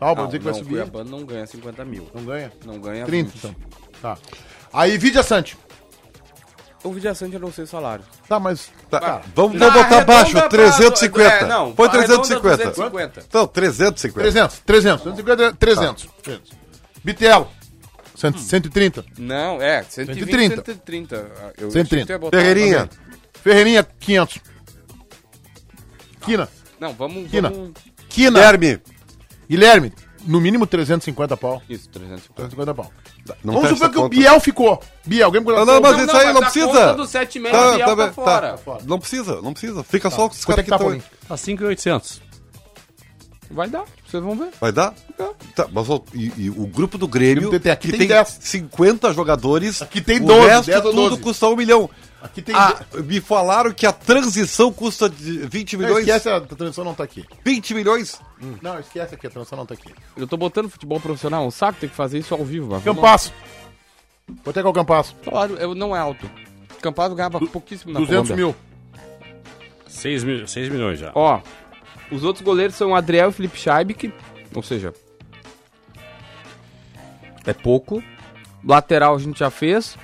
[0.00, 0.76] Tá, vamos Não, dizer que não, vai o subir.
[0.90, 2.08] Cuiabá não ganha 50 mil.
[2.14, 2.52] Não ganha?
[2.64, 3.36] Não ganha 30, 20.
[3.38, 3.54] então.
[4.00, 4.16] Tá.
[4.72, 5.58] Aí, Vidia Sante.
[6.82, 8.02] O Vidia Sante eu não sei o salário.
[8.26, 8.70] Tá, mas.
[8.90, 11.28] Tá, Vamos, Na vamos botar arredonda baixo, pra- 350.
[11.30, 12.56] É, não, Põe arredonda 350.
[12.70, 13.20] 250.
[13.28, 14.20] Então, 350.
[14.22, 15.04] 300, 300.
[15.04, 16.08] 250, 300.
[16.22, 16.52] 300.
[17.04, 17.48] Bitelo.
[18.16, 19.04] Cento- 130.
[19.18, 20.56] Não, é, 120, 130.
[20.56, 21.16] 130.
[21.58, 21.80] Eu 130.
[21.80, 22.90] achei que tu ia botar- Ferreirinha.
[23.42, 24.38] Ferreirinha, 500.
[26.22, 26.48] Quina.
[26.78, 27.30] Não, vamos...
[27.30, 27.50] Quina.
[27.50, 27.72] vamos...
[28.08, 28.30] Quina.
[28.40, 28.80] Guilherme.
[29.50, 29.92] Guilherme,
[30.24, 31.60] no mínimo 350 pau.
[31.68, 32.34] Isso, 350.
[32.34, 32.90] 350 pau.
[33.42, 34.08] Não Vamos supor que o.
[34.08, 34.80] Biel ficou.
[35.04, 36.66] Biel, alguém Não, não, mas isso aí não precisa.
[36.68, 38.58] conta do 7,5 Tá, Biel tá, tá bem, fora.
[38.64, 38.78] tá.
[38.86, 39.82] Não precisa, não precisa.
[39.82, 42.22] Fica só com os Quanto é caras que tá, estão Tá 5,800.
[43.52, 44.50] Vai dar, vocês vão ver.
[44.60, 44.94] Vai dar?
[45.56, 48.16] Tá, mas ó, e, e o grupo do Grêmio, Tem- tem- aqui que tem tem
[48.16, 48.38] 10.
[48.40, 51.22] 50 jogadores, Aqui tem o 12, resto 10 ou tudo 12.
[51.22, 51.90] custa um milhão.
[52.22, 52.54] Aqui tem.
[52.54, 56.06] Ah, me falaram que a transição custa de 20 Não, milhões.
[56.06, 57.24] esquece, a transição não tá aqui.
[57.44, 58.20] 20 milhões?
[58.62, 59.92] Não, esquece aqui, a transição não tá aqui.
[60.16, 62.70] Eu tô botando futebol profissional, um saco, tem que fazer isso ao vivo.
[62.72, 62.80] Lá.
[62.80, 63.32] Campasso.
[64.44, 65.16] Quanto é que é o Campasso?
[65.24, 66.30] Salário eu- não é alto.
[66.80, 68.36] Campado ganhava pouquíssimo na 200 Colômbia.
[68.36, 68.54] mil.
[69.88, 71.10] 6, mil, 6 milhões já.
[71.14, 71.40] Ó,
[72.10, 74.12] os outros goleiros são o Adriel e Felipe Scheib, que,
[74.54, 74.92] ou seja,
[77.46, 78.02] é pouco.
[78.64, 79.96] Lateral a gente já fez.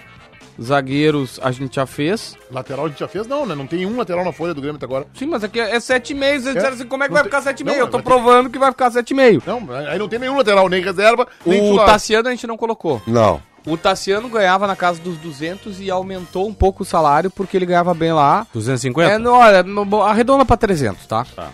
[0.60, 2.34] Zagueiros a gente já fez.
[2.50, 3.26] Lateral a gente já fez?
[3.26, 3.54] Não, né?
[3.54, 5.06] Não tem um lateral na folha do Grêmio até agora.
[5.14, 6.22] Sim, mas aqui é 7,5.
[6.24, 7.64] Eles disseram assim, como é que Não vai tem- ficar 7,5?
[7.66, 9.42] não, Eu tô vai ter- provando que vai ficar 7,5.
[9.46, 11.86] Não, aí não tem nenhum lateral, nem reserva, nem O titular.
[11.86, 13.02] Tassiano a gente não colocou.
[13.06, 13.42] Não.
[13.66, 17.66] O Tassiano ganhava na casa dos 200 e aumentou um pouco o salário porque ele
[17.66, 18.46] ganhava bem lá.
[18.54, 19.12] 250?
[19.12, 21.26] É, no, olha, no- arredonda pra 300, tá?
[21.36, 21.50] Tá.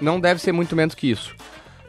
[0.00, 1.34] Não deve ser muito menos que isso.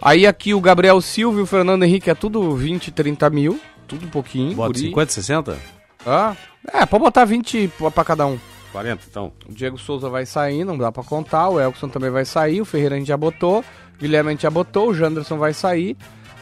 [0.02, 3.60] Aí aqui o Gabriel Silva e o Fernando Henrique é tudo 20, 30 mil.
[3.88, 4.56] Tudo um pouquinho.
[4.56, 4.88] Bota guri.
[4.88, 5.58] 50, 60?
[6.06, 6.36] Ah,
[6.74, 8.38] é, pode botar 20 pra- cada um.
[8.72, 9.32] 40, então.
[9.48, 11.50] O Diego Souza vai sair, não dá pra contar.
[11.50, 12.60] O Elkson também vai sair.
[12.62, 13.60] O Ferreira a gente já botou.
[13.60, 13.64] O
[14.00, 14.90] Guilherme a gente já botou.
[14.90, 15.96] O Janderson vai sair.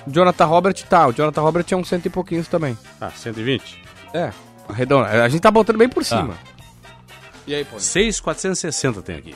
[0.08, 1.08] O Jonathan Robert tá.
[1.08, 2.78] O Jonathan Robert é um cento e pouquinhos também.
[3.00, 3.80] Ah, 120.
[4.14, 4.32] É,
[4.68, 5.10] arredonda.
[5.24, 6.34] A gente tá botando bem por cima.
[7.46, 7.80] E aí, pô?
[7.80, 9.36] 6,460 tem aqui.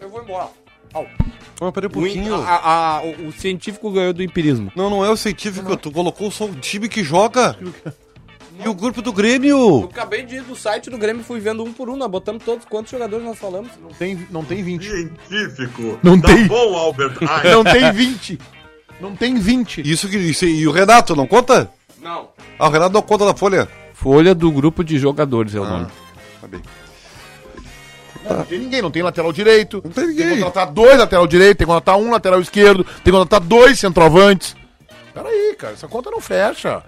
[0.00, 0.48] Eu vou embora.
[1.60, 2.34] Mas peraí um O, in- pouquinho.
[2.36, 4.72] a- a- o- o científico ganhou do empirismo.
[4.74, 7.56] Não, não é o científico, tu colocou só um time que joga.
[8.64, 9.84] E o grupo do Eu Grêmio.
[9.84, 11.96] acabei de ir do site do Grêmio e fui vendo um por um.
[11.96, 13.70] Nós botamos todos quantos jogadores nós falamos.
[13.80, 14.84] Não tem, não tem 20.
[14.88, 15.98] Científico.
[16.02, 16.46] Não tá tem.
[16.46, 17.50] bom, Albert Einstein.
[17.52, 18.38] Não tem 20.
[19.00, 19.80] Não tem 20.
[19.90, 20.16] Isso que.
[20.16, 21.70] Isso, e o Renato, não conta?
[22.00, 22.28] Não.
[22.58, 23.68] Ah, o Renato não conta na folha.
[23.94, 25.86] Folha do grupo de jogadores é o nome.
[26.40, 26.60] Tá bem.
[28.24, 29.80] Não, não tem ninguém, não tem lateral direito.
[29.84, 30.38] Não tem Tem que ninguém.
[30.38, 34.56] contratar dois lateral direito, tem que contratar um lateral esquerdo, tem que contratar dois centroavantes.
[35.12, 36.82] Peraí, cara, essa conta não fecha.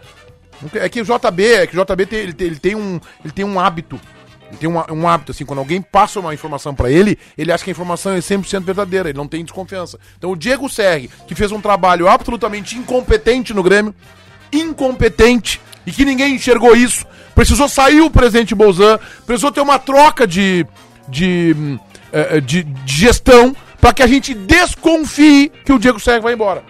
[0.75, 3.33] É que o JB, é que o JB tem, ele, tem, ele tem um, ele
[3.33, 4.01] tem um hábito.
[4.49, 7.65] Ele tem um, um hábito, assim, quando alguém passa uma informação pra ele, ele acha
[7.65, 9.99] que a informação é 100% verdadeira, ele não tem desconfiança.
[10.17, 13.95] Então o Diego Serri, que fez um trabalho absolutamente incompetente no Grêmio,
[14.53, 17.05] incompetente, e que ninguém enxergou isso,
[17.35, 20.67] precisou sair o presidente Bolzan, precisou ter uma troca de,
[21.09, 21.79] de,
[22.13, 26.35] eh, eh, de, de gestão pra que a gente desconfie que o Diego Serri vai
[26.35, 26.63] embora.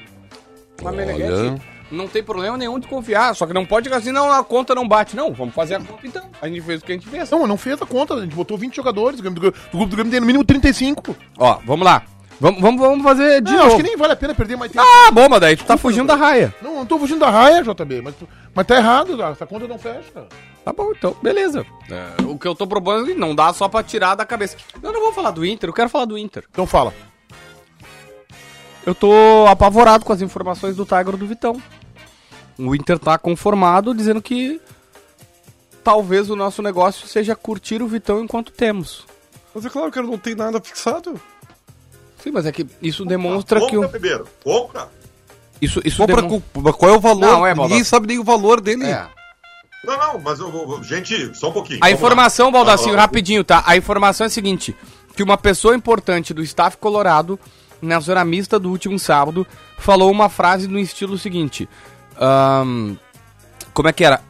[0.83, 3.35] Mas, Meneghete, não tem problema nenhum de confiar.
[3.35, 5.17] Só que não pode ficar assim, não, a conta não bate.
[5.17, 6.23] Não, vamos fazer a conta então.
[6.43, 7.31] A gente fez o que a gente fez.
[7.31, 10.21] Não, não fez a conta, a gente botou 20 jogadores, o grupo do Grêmio tem
[10.21, 11.17] no mínimo 35.
[11.39, 12.03] Ó, vamos lá.
[12.41, 13.69] Vamos, vamos, vamos fazer de Não, novo.
[13.69, 14.85] acho que nem vale a pena perder mais tempo.
[14.85, 16.53] Ah, bom, mas daí tu tá fugindo da raia.
[16.61, 18.15] Não, não tô fugindo da raia, JB, mas,
[18.53, 20.27] mas tá errado, essa conta não fecha.
[20.65, 21.67] Tá bom, então, beleza.
[21.91, 24.57] É, o que eu tô propondo é que não dá só pra tirar da cabeça.
[24.83, 26.45] Eu não vou falar do Inter, eu quero falar do Inter.
[26.51, 26.95] Então fala.
[28.87, 29.13] Eu tô
[29.49, 31.61] apavorado com as informações do Tiger do Vitão.
[32.59, 34.61] O Inter tá conformado dizendo que
[35.83, 39.05] talvez o nosso negócio seja curtir o Vitão enquanto temos.
[39.55, 41.21] Mas é claro, cara, não tem nada fixado.
[42.23, 43.91] Sim, mas é que isso demonstra que Compra o.
[43.91, 44.27] primeiro.
[44.43, 44.89] Compra.
[45.61, 47.21] Isso, isso Compra demon- com- qual é o valor?
[47.21, 48.85] Não, é, Ninguém sabe nem o valor dele.
[48.87, 49.07] É.
[49.85, 51.81] Não, não, mas eu, eu- gente, só um pouquinho.
[51.83, 52.51] A informação.
[52.51, 53.63] Baldacinho, Ah, rapidinho, tá?
[53.67, 54.75] A informação é a seguinte:
[55.17, 57.39] que uma pessoa importante do staff colorado,
[57.83, 59.47] na zona mista do último sábado,
[59.79, 61.69] falou uma frase no estilo seguinte:
[62.19, 62.97] ahn,
[63.73, 64.23] Como é que era?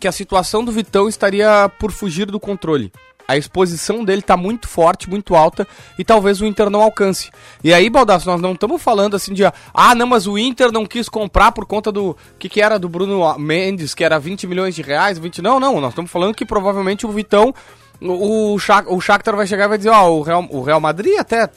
[0.00, 2.92] Que a situação do Vitão estaria por fugir do controle.
[3.26, 5.68] A exposição dele tá muito forte, muito alta,
[5.98, 7.30] e talvez o Inter não alcance.
[7.62, 10.86] E aí, Baldasso, nós não estamos falando assim de, ah, não, mas o Inter não
[10.86, 14.74] quis comprar por conta do, que que era do Bruno Mendes, que era 20 milhões
[14.74, 17.52] de reais, 20, não, não, nós estamos falando que provavelmente o Vitão,
[18.00, 20.80] o, o, Shak- o Shakhtar vai chegar e vai dizer, ó, o, Real, o Real
[20.80, 21.50] Madrid até,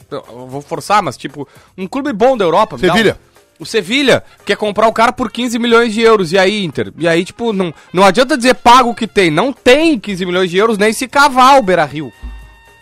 [0.46, 2.76] vou forçar, mas tipo, um clube bom da Europa.
[2.76, 3.18] dá um- Sevilha.
[3.62, 6.32] O Sevilha quer comprar o cara por 15 milhões de euros.
[6.32, 6.92] E aí, Inter?
[6.98, 9.30] E aí, tipo, não, não adianta dizer paga o que tem.
[9.30, 12.12] Não tem 15 milhões de euros nem se cavar o Beira Rio.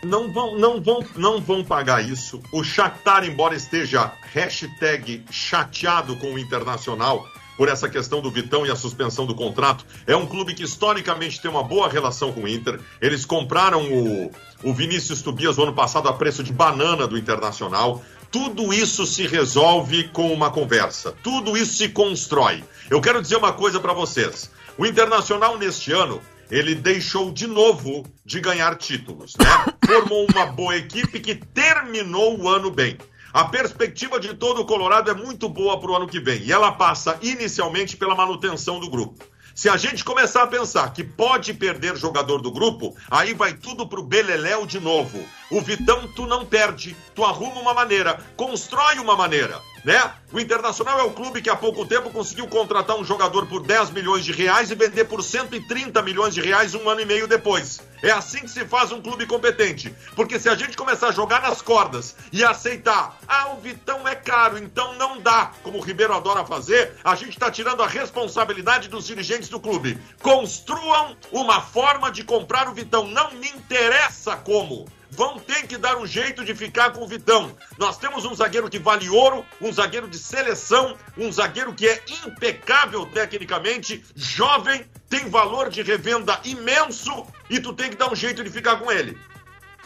[0.02, 2.40] Não vão, não, vão, não vão pagar isso.
[2.50, 7.26] O Shakhtar, embora esteja hashtag chateado com o Internacional
[7.58, 11.42] por essa questão do Vitão e a suspensão do contrato, é um clube que historicamente
[11.42, 12.80] tem uma boa relação com o Inter.
[13.02, 14.30] Eles compraram o,
[14.62, 18.02] o Vinícius Tobias o ano passado a preço de banana do Internacional.
[18.30, 21.12] Tudo isso se resolve com uma conversa.
[21.22, 22.62] Tudo isso se constrói.
[22.88, 24.50] Eu quero dizer uma coisa para vocês.
[24.78, 29.46] O Internacional neste ano ele deixou de novo de ganhar títulos, né?
[29.84, 32.96] Formou uma boa equipe que terminou o ano bem.
[33.32, 36.52] A perspectiva de todo o Colorado é muito boa para o ano que vem e
[36.52, 39.24] ela passa inicialmente pela manutenção do grupo.
[39.54, 43.86] Se a gente começar a pensar que pode perder jogador do grupo, aí vai tudo
[43.86, 45.24] pro Beleléu de novo.
[45.50, 50.12] O Vitão tu não perde, tu arruma uma maneira, constrói uma maneira, né?
[50.32, 53.90] O Internacional é o clube que há pouco tempo conseguiu contratar um jogador por 10
[53.90, 57.80] milhões de reais e vender por 130 milhões de reais um ano e meio depois.
[58.02, 59.94] É assim que se faz um clube competente.
[60.14, 64.14] Porque se a gente começar a jogar nas cordas e aceitar, ah, o Vitão é
[64.14, 68.88] caro, então não dá, como o Ribeiro adora fazer, a gente está tirando a responsabilidade
[68.88, 69.98] dos dirigentes do clube.
[70.22, 73.08] Construam uma forma de comprar o Vitão.
[73.08, 77.50] Não me interessa como vão ter que dar um jeito de ficar com o Vitão.
[77.78, 82.00] Nós temos um zagueiro que vale ouro, um zagueiro de seleção, um zagueiro que é
[82.26, 88.42] impecável tecnicamente, jovem, tem valor de revenda imenso e tu tem que dar um jeito
[88.44, 89.18] de ficar com ele.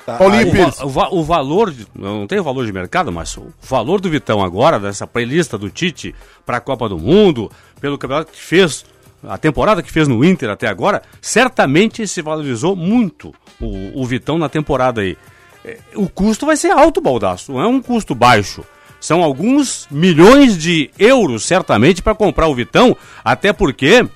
[0.06, 0.76] Paulinho O, Pires.
[0.78, 4.02] va- o va- o valor, de- não tem o valor de mercado, mas o valor
[4.02, 6.14] do Vitão agora, dessa playlist do Tite
[6.44, 7.50] para a Copa do Mundo,
[7.80, 8.84] pelo campeonato que fez,
[9.28, 14.38] a temporada que fez no Inter até agora, certamente se valorizou muito o, o Vitão
[14.38, 15.16] na temporada aí.
[15.64, 18.64] É, O custo vai ser alto, Baldaço, não é um custo baixo.
[19.00, 24.06] São alguns milhões de euros, certamente, para comprar o Vitão, até porque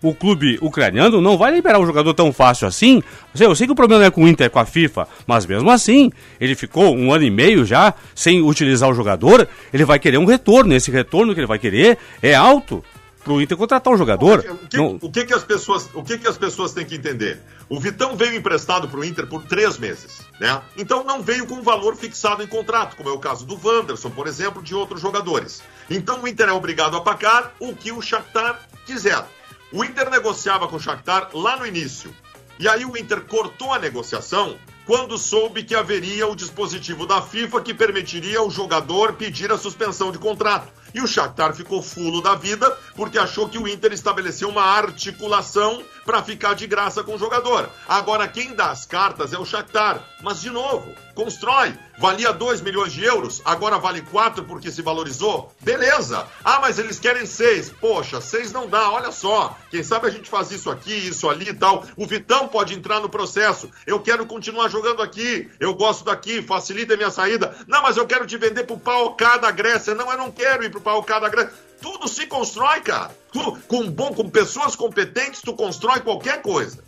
[0.00, 3.02] o clube ucraniano não vai liberar o jogador tão fácil assim.
[3.38, 5.68] Eu sei- que o problema é com o Inter, é com a FIFA, mas mesmo
[5.70, 6.10] assim,
[6.40, 10.24] ele ficou um ano e meio já sem utilizar o jogador, ele vai querer um
[10.24, 10.72] retorno.
[10.74, 12.82] Esse retorno que ele vai querer é alto
[13.24, 14.38] pro Inter contratar o jogador.
[14.40, 16.94] O que, Não- o que que as pessoas, o que que as pessoas têm que
[16.94, 17.40] entender?
[17.68, 20.62] O Vitão veio emprestado para o Inter por três meses, né?
[20.76, 24.26] Então não veio com valor fixado em contrato, como é o caso do Wanderson, por
[24.26, 25.62] exemplo, de outros jogadores.
[25.90, 29.22] Então o Inter é obrigado a pagar o que o Shakhtar quiser.
[29.70, 32.14] O Inter negociava com o Shakhtar lá no início.
[32.58, 34.56] E aí o Inter cortou a negociação
[34.86, 40.10] quando soube que haveria o dispositivo da FIFA que permitiria o jogador pedir a suspensão
[40.10, 40.66] de contrato.
[40.94, 45.82] E o Shakhtar ficou fulo da vida porque achou que o Inter estabeleceu uma articulação
[46.04, 47.68] para ficar de graça com o jogador.
[47.86, 50.02] Agora quem dá as cartas é o Shakhtar.
[50.22, 51.74] Mas de novo, constrói.
[51.98, 55.52] Valia 2 milhões de euros, agora vale 4 porque se valorizou.
[55.60, 56.26] Beleza.
[56.44, 57.70] Ah, mas eles querem 6.
[57.80, 59.56] Poxa, 6 não dá, olha só.
[59.68, 61.84] Quem sabe a gente faz isso aqui, isso ali e tal.
[61.96, 63.68] O Vitão pode entrar no processo.
[63.84, 65.50] Eu quero continuar jogando aqui.
[65.58, 67.54] Eu gosto daqui, facilita a minha saída.
[67.66, 69.94] Não, mas eu quero te vender pro PAOK da Grécia.
[69.94, 71.52] Não, eu não quero ir pro PAOK da Grécia.
[71.80, 73.10] Tudo se constrói, cara.
[73.32, 76.82] Tu, com bom, com pessoas competentes, tu constrói qualquer coisa.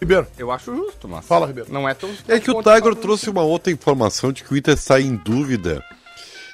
[0.00, 0.26] Ribeiro.
[0.38, 1.24] Eu acho justo, mas.
[1.24, 1.72] Fala, Ribeiro.
[1.72, 2.10] Não é tão.
[2.28, 5.82] É que o Tiger trouxe uma outra informação de que o Inter está em dúvida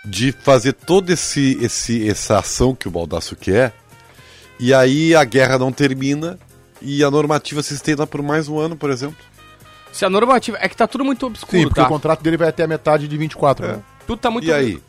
[0.05, 3.73] de fazer toda esse, esse, essa ação que o Baldaço quer,
[4.59, 6.39] e aí a guerra não termina
[6.81, 9.25] e a normativa se estenda por mais um ano, por exemplo.
[9.93, 10.57] Se a normativa.
[10.61, 11.87] É que tá tudo muito obscuro, Sim, porque tá?
[11.87, 13.83] o contrato dele vai até a metade de 24, né?
[14.07, 14.47] Tudo tá muito.
[14.47, 14.83] E aí?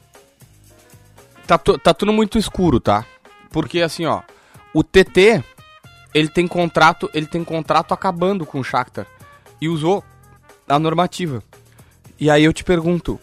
[1.47, 3.05] Tá, tá tudo muito escuro, tá?
[3.51, 4.21] Porque assim, ó,
[4.73, 5.43] o TT,
[6.13, 9.05] ele tem contrato, ele tem contrato acabando com o Shakhtar
[9.61, 10.03] e usou
[10.67, 11.43] a normativa.
[12.19, 13.19] E aí eu te pergunto,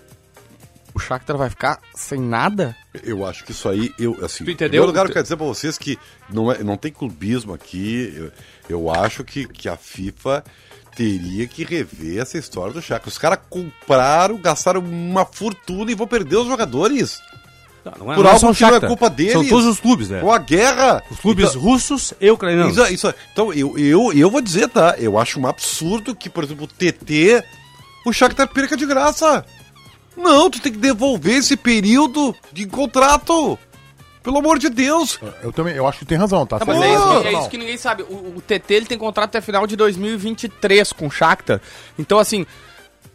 [0.95, 2.77] o Shakhtar vai ficar sem nada?
[3.03, 4.69] Eu acho que isso aí, eu, assim, Tu em entendeu?
[4.83, 5.99] primeiro lugar, eu quero dizer pra vocês que
[6.29, 8.13] não, é, não tem clubismo aqui.
[8.17, 8.33] Eu,
[8.69, 10.45] eu acho que, que a FIFA
[10.95, 13.09] teria que rever essa história do Shakhtar.
[13.09, 17.21] Os caras compraram, gastaram uma fortuna e vão perder os jogadores.
[17.85, 19.33] Não, não é, Por não é algo que não é culpa deles.
[19.33, 20.21] São todos os clubes, né?
[20.21, 21.03] Com a guerra.
[21.11, 22.77] Os clubes Então- russos e ucranianos.
[22.77, 24.95] Isso, isso, então, eu, eu, eu vou dizer, tá?
[24.99, 27.43] Eu acho um absurdo que, por exemplo, o TT,
[28.07, 29.45] o Shakhtar perca de graça.
[30.17, 33.59] Não, tu tem que devolver esse período de contrato.
[34.23, 35.19] Pelo amor de Deus.
[35.43, 36.59] Eu também, eu acho que tem razão, tá?
[36.59, 37.41] Tá, mas é, isso, Não, que- é não.
[37.41, 38.03] isso que ninguém sabe.
[38.03, 41.59] O, o TT ele tem contrato até final de 2023 com o Shakhtar.
[41.99, 42.45] Então, assim,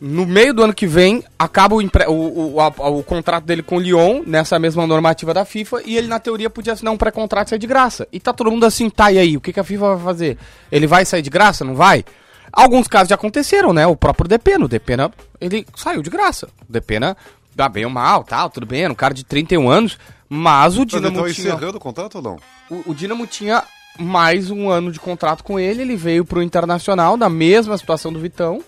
[0.07, 3.63] no meio do ano que vem, acaba o, empre- o, o, a- o contrato dele
[3.63, 6.97] com o Lyon, nessa mesma normativa da FIFA, e ele, na teoria, podia assinar um
[6.97, 8.07] pré-contrato e sair de graça.
[8.11, 9.35] E tá todo mundo assim, tá, e aí?
[9.35, 10.37] O que, que a FIFA vai fazer?
[10.71, 11.65] Ele vai sair de graça?
[11.65, 12.05] Não vai?
[12.53, 13.87] Alguns casos já aconteceram, né?
[13.87, 14.65] O próprio Depena.
[14.65, 16.47] O Depena, ele saiu de graça.
[16.69, 17.17] O Depena,
[17.55, 19.97] dá bem ou mal, tal, tudo bem, era um cara de 31 anos,
[20.29, 21.47] mas o Mas Dinamo então tinha...
[21.47, 22.37] encerrando o contrato ou não?
[22.69, 23.63] O, o Dinamo tinha
[23.97, 28.19] mais um ano de contrato com ele, ele veio pro Internacional, na mesma situação do
[28.19, 28.61] Vitão.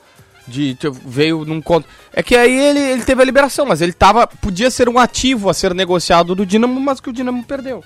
[0.47, 1.87] De, de- veio num conto.
[2.13, 4.25] É que aí ele, ele teve a liberação, mas ele tava.
[4.25, 7.83] Podia ser um ativo a ser negociado do Dinamo, mas que o Dinamo perdeu.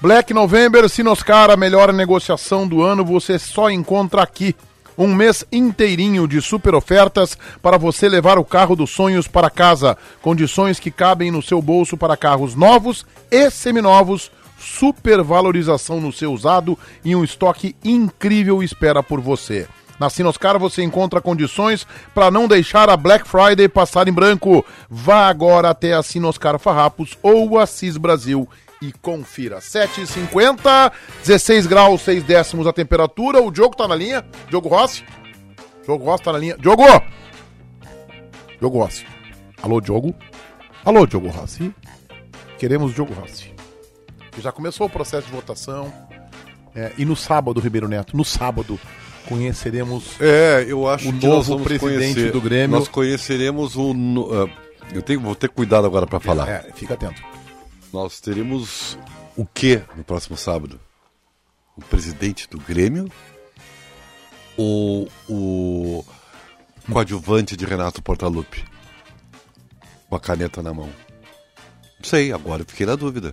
[0.00, 4.54] Black November, Sinoscar, a melhor negociação do ano, você só encontra aqui.
[4.96, 9.96] Um mês inteirinho de super ofertas para você levar o carro dos sonhos para casa.
[10.22, 14.30] Condições que cabem no seu bolso para carros novos e seminovos.
[14.58, 19.68] Super valorização no seu usado e um estoque incrível espera por você.
[19.98, 24.64] Na Sinoscar você encontra condições para não deixar a Black Friday passar em branco.
[24.88, 28.48] Vá agora até a Sinoscar Farrapos ou a Cis Brasil
[28.80, 29.58] e confira.
[29.58, 30.92] 7,50,
[31.24, 33.42] 16 graus, 6 décimos a temperatura.
[33.42, 34.24] O Diogo tá na linha.
[34.48, 35.04] Diogo Rossi.
[35.84, 36.56] Diogo Rossi tá na linha.
[36.56, 36.84] Diogo!
[38.58, 39.06] Diogo Rossi.
[39.62, 40.14] Alô, Diogo?
[40.84, 41.74] Alô, Diogo Rossi.
[42.58, 43.52] Queremos Diogo Rossi.
[44.38, 45.92] Já começou o processo de votação.
[46.74, 48.78] É, e no sábado, Ribeiro Neto, no sábado,
[49.28, 52.78] conheceremos É, eu acho O novo presidente conhecer- do Grêmio.
[52.78, 53.92] Nós conheceremos o.
[54.32, 54.48] ah,
[54.94, 56.48] eu tenho, vou ter cuidado agora para falar.
[56.48, 57.22] É, fica atento.
[57.92, 58.98] Nós teremos
[59.36, 60.80] o que no próximo sábado?
[61.76, 63.10] O presidente do Grêmio?
[64.56, 66.04] Ou o
[66.90, 68.64] coadjuvante de Renato Portaluppi?
[70.08, 70.88] Com a caneta na mão.
[71.98, 73.32] Não sei, agora eu fiquei na dúvida.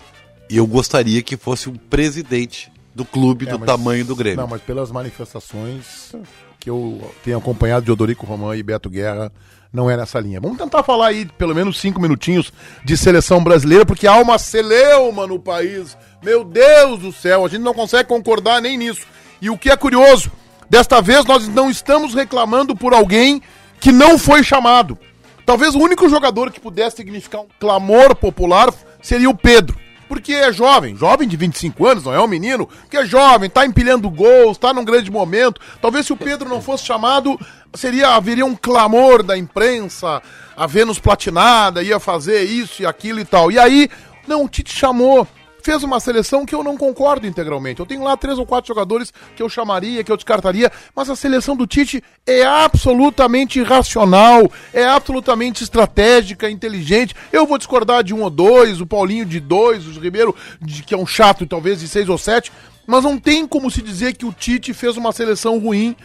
[0.50, 4.38] E eu gostaria que fosse um presidente do clube É, do mas- tamanho do Grêmio.
[4.42, 6.16] Não, mas pelas manifestações
[6.60, 9.32] que eu tenho acompanhado de Odorico Román e Beto Guerra,
[9.72, 10.40] não é nessa linha.
[10.40, 12.52] Vamos tentar falar aí pelo menos cinco minutinhos
[12.84, 15.98] de seleção brasileira, porque há uma celeuma no país.
[16.24, 19.02] Meu Deus do céu, a gente não consegue concordar nem nisso.
[19.42, 20.32] E o que é curioso,
[20.70, 23.42] desta vez nós não estamos reclamando por alguém
[23.82, 24.98] que não foi chamado.
[25.46, 29.78] Talvez o único jogador que pudesse significar um clamor popular seria o Pedro.
[30.08, 33.66] Porque é jovem, jovem de 25 anos, não é um menino, porque é jovem, tá
[33.66, 35.60] empilhando gols, tá num grande momento.
[35.82, 37.40] Talvez se o Pedro não fosse chamado,
[37.74, 40.22] seria haveria um clamor da imprensa,
[40.56, 43.52] a Vênus platinada, ia fazer isso e aquilo e tal.
[43.52, 43.90] E aí,
[44.28, 45.28] não, o Tite chamou,
[45.66, 47.80] fez uma seleção que eu não concordo integralmente.
[47.80, 51.16] Eu tenho lá três ou quatro jogadores que eu chamaria, que eu descartaria, mas a
[51.16, 57.16] seleção do Tite é absolutamente racional, é absolutamente estratégica, inteligente.
[57.34, 60.94] Eu vou discordar de um ou dois, o Paulinho de dois, o Ribeiro, de, que
[60.94, 62.52] é um chato, talvez de seis ou sete,
[62.86, 65.96] mas não tem como se dizer que o Tite fez uma seleção ruim,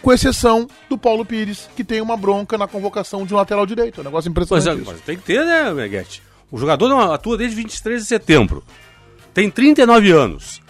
[0.00, 3.98] com exceção do Paulo Pires, que tem uma bronca na convocação de um lateral direito.
[3.98, 4.78] É um negócio Pois impressionante.
[4.78, 4.92] é, isso.
[4.92, 6.22] mas tem que ter, né, Meguete?
[6.48, 8.62] O jogador não atua desde 23 de setembro.
[9.40, 10.60] Tem 39 anos.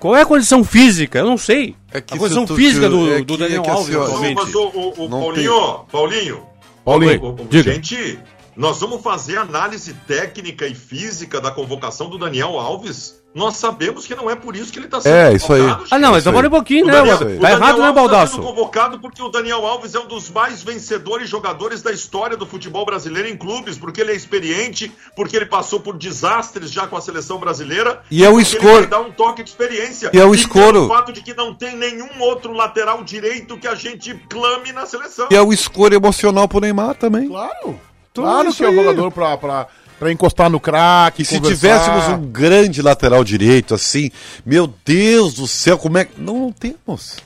[0.00, 1.20] Qual é a condição física?
[1.20, 1.76] Eu não sei.
[1.92, 4.02] É que a condição física do, é do que- Daniel é que Alves assim, Não,
[4.04, 4.34] atualmente.
[4.34, 6.42] mas o, o- o Paulinho, Paulinho,
[6.84, 7.72] Paulinho, o- o- diga.
[7.74, 8.18] gente,
[8.56, 13.19] nós vamos fazer análise técnica e física da convocação do Daniel Alves.
[13.32, 15.60] Nós sabemos que não é por isso que ele está É, isso aí.
[15.60, 16.92] convocado, Ah, não, mas Isso então um pouquinho, O né?
[16.94, 18.34] Daniel, Tá o errado, né, está Baldaço?
[18.34, 22.44] sendo convocado porque o Daniel Alves é um dos mais vencedores jogadores da história do
[22.44, 26.96] futebol brasileiro em clubes, porque ele é experiente, porque ele passou por desastres já com
[26.96, 28.00] a seleção brasileira.
[28.10, 28.68] E é o escoro.
[28.68, 30.10] Ele vai dar um toque de experiência.
[30.12, 30.88] E é o pelo escoro.
[30.88, 35.28] fato de que não tem nenhum outro lateral direito que a gente clame na seleção.
[35.30, 37.28] E é o escuro emocional pro Neymar também.
[37.28, 37.78] Claro.
[38.12, 38.76] Então claro é isso que é um aí.
[38.76, 39.66] jogador pra, pra,
[40.00, 41.22] pra encostar no craque.
[41.22, 41.54] E se conversar.
[41.54, 44.10] tivéssemos um grande lateral direito, assim,
[44.44, 46.20] meu Deus do céu, como é que.
[46.20, 47.18] Não, não temos.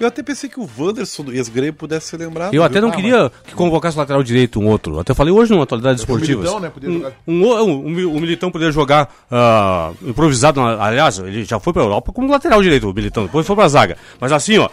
[0.00, 2.52] Eu até pensei que o Wanderson do ex-Grêmio pudesse ser lembrado.
[2.52, 2.88] Eu até viu?
[2.88, 4.98] não queria que convocasse o lateral direito um outro.
[4.98, 6.40] Até falei hoje numa atualidade esportiva.
[6.40, 7.12] Militão, né, podia Um, jogar.
[7.28, 10.60] um, o- um, um Militão poderia jogar ah, improvisado.
[10.60, 13.26] na- Aliás, ele já foi pra Europa como lateral direito, o Militão.
[13.26, 13.96] Depois foi pra zaga.
[14.18, 14.68] Mas assim, ó.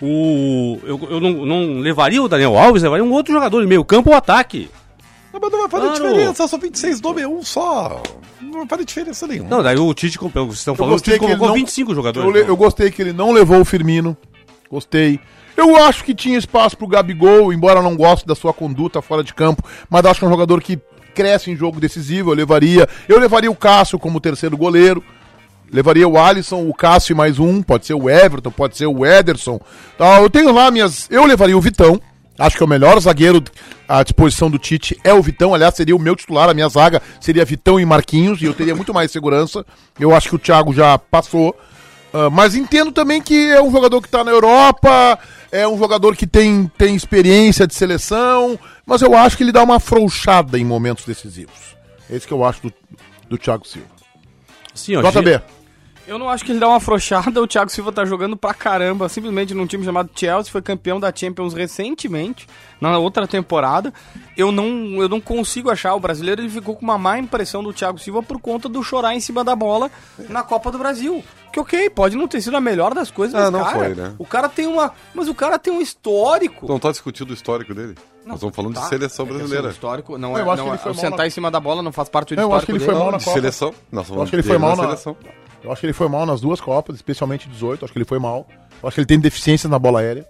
[0.00, 3.84] O, eu eu não, não levaria o Daniel Alves, levaria um outro jogador de meio
[3.84, 4.68] campo ou ataque.
[5.42, 6.14] Não, mas não vai fazer Claro.
[6.14, 8.02] diferença, só 26 nome é um só.
[8.40, 9.48] Não vai fazer diferença nenhuma.
[9.50, 11.94] Não, daí o Tite, pelo que vocês estão Eu falando, o Tite colocou não- 25
[11.94, 12.28] jogadores.
[12.28, 14.16] Eu, le- eu gostei que ele não levou o Firmino.
[14.70, 15.20] Gostei.
[15.56, 19.22] Eu acho que tinha espaço pro Gabigol, embora eu não goste da sua conduta fora
[19.22, 20.78] de campo, mas acho que é um jogador que
[21.14, 22.88] cresce em jogo decisivo, eu levaria.
[23.06, 25.04] Eu levaria o Cássio como terceiro goleiro.
[25.70, 29.04] Levaria o Alisson, o Cássio e mais um, pode ser o Everton, pode ser o
[29.06, 29.58] Ederson.
[29.96, 31.06] Tá, eu tenho lá minhas.
[31.10, 32.00] Eu levaria o Vitão.
[32.42, 33.42] Acho que é o melhor zagueiro
[33.88, 35.54] à disposição do Tite é o Vitão.
[35.54, 38.74] Aliás, seria o meu titular, a minha zaga seria Vitão e Marquinhos, e eu teria
[38.74, 39.64] muito mais segurança.
[39.98, 41.56] Eu acho que o Thiago já passou.
[42.12, 45.18] Ah, mas entendo também que é um jogador que está na Europa,
[45.50, 49.62] é um jogador que tem, tem experiência de seleção, mas eu acho que ele dá
[49.62, 51.76] uma afrouxada em momentos decisivos.
[52.10, 52.74] É isso que eu acho do,
[53.28, 53.88] do Thiago Silva.
[54.74, 55.40] Sim, ó, JB.
[56.06, 59.08] Eu não acho que ele dá uma afrouxada, o Thiago Silva tá jogando pra caramba,
[59.08, 62.46] simplesmente num time chamado Chelsea, foi campeão da Champions recentemente,
[62.80, 63.94] na outra temporada.
[64.36, 67.72] Eu não, eu não consigo achar, o brasileiro ele ficou com uma má impressão do
[67.72, 69.90] Thiago Silva por conta do chorar em cima da bola
[70.28, 71.22] na Copa do Brasil.
[71.52, 73.94] Que ok, pode não ter sido a melhor das coisas, Ah, mas não cara, foi,
[73.94, 74.14] né?
[74.18, 76.66] o cara tem uma, mas o cara tem um histórico.
[76.66, 77.94] Não tá discutindo o histórico dele.
[78.26, 79.68] Nós estamos falando de seleção É que, assim, brasileira.
[79.68, 81.26] o histórico não Eu é, acho não que é, ele foi o mal sentar na-
[81.26, 83.04] em cima da bola não faz parte do Eu acho que ele histórico foi mal
[83.04, 83.12] dele.
[83.12, 83.36] na De Copa.
[83.36, 83.74] seleção.
[83.92, 85.16] Nós Eu acho que ele foi mal na na- seleção.
[85.62, 87.84] Eu acho que ele foi mal nas duas Copas, especialmente 18.
[87.84, 88.46] Acho que ele foi mal.
[88.82, 90.26] Eu acho que ele tem deficiências na bola aérea.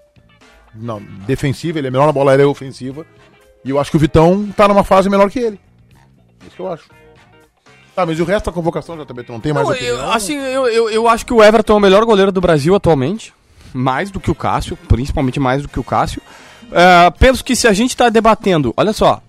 [0.75, 3.07] Não, defensiva, ele é melhor na bola aérea e ofensiva.
[3.65, 5.61] E eu acho que o Vitão tá numa fase melhor que ele.
[6.43, 6.85] É Isso que eu acho.
[7.95, 9.97] Tá, mas e o resto da convocação, JB, tu não tem mais Não, opinião?
[9.99, 12.75] eu, assim, eu, eu, eu acho que o Everton é o melhor goleiro do Brasil
[12.75, 13.35] atualmente.
[13.75, 16.23] Mais do que o Cássio, principalmente mais do que o Cássio.
[16.73, 19.21] Ah, penso que se a gente tá debatendo, olha só,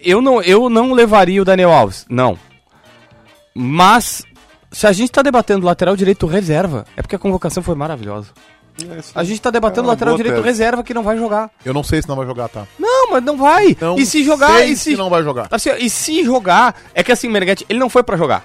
[0.00, 2.36] eu não, eu não levaria o Daniel Alves, não.
[3.54, 4.24] Mas
[4.70, 8.28] se a gente tá debatendo lateral direito reserva, é porque a convocação foi maravilhosa.
[8.82, 9.00] É.
[9.14, 10.46] A gente tá debatendo É lateral direito tese.
[10.46, 11.50] reserva que não vai jogar.
[11.64, 12.66] Eu não sei se não vai jogar, tá?
[12.78, 13.74] Não, mas não vai.
[13.80, 15.48] Não e se jogar, e se se não vai jogar.
[15.50, 18.44] Assim, e se jogar, é que assim, Meneghetti, ele não foi pra jogar.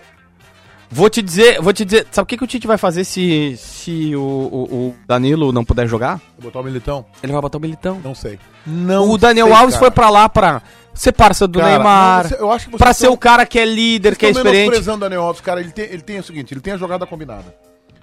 [0.93, 3.55] Vou te dizer, vou te dizer, sabe o que, que o Tite vai fazer se,
[3.57, 6.17] se o, o, o Danilo não puder jogar?
[6.37, 7.05] Vou botar o Militão?
[7.23, 8.01] Ele vai botar o Militão.
[8.03, 8.37] Não sei.
[8.67, 9.85] Não o Daniel sei, Alves cara.
[9.85, 10.61] foi pra lá pra
[10.93, 13.45] ser parça do Cara, Neymar, não, você- eu acho que pra ser estão- o cara
[13.45, 14.89] que é líder, que é experiente.
[14.89, 15.59] o Daniel Alves, cara.
[15.61, 17.55] Ele tem, ele tem o seguinte, ele tem a jogada combinada.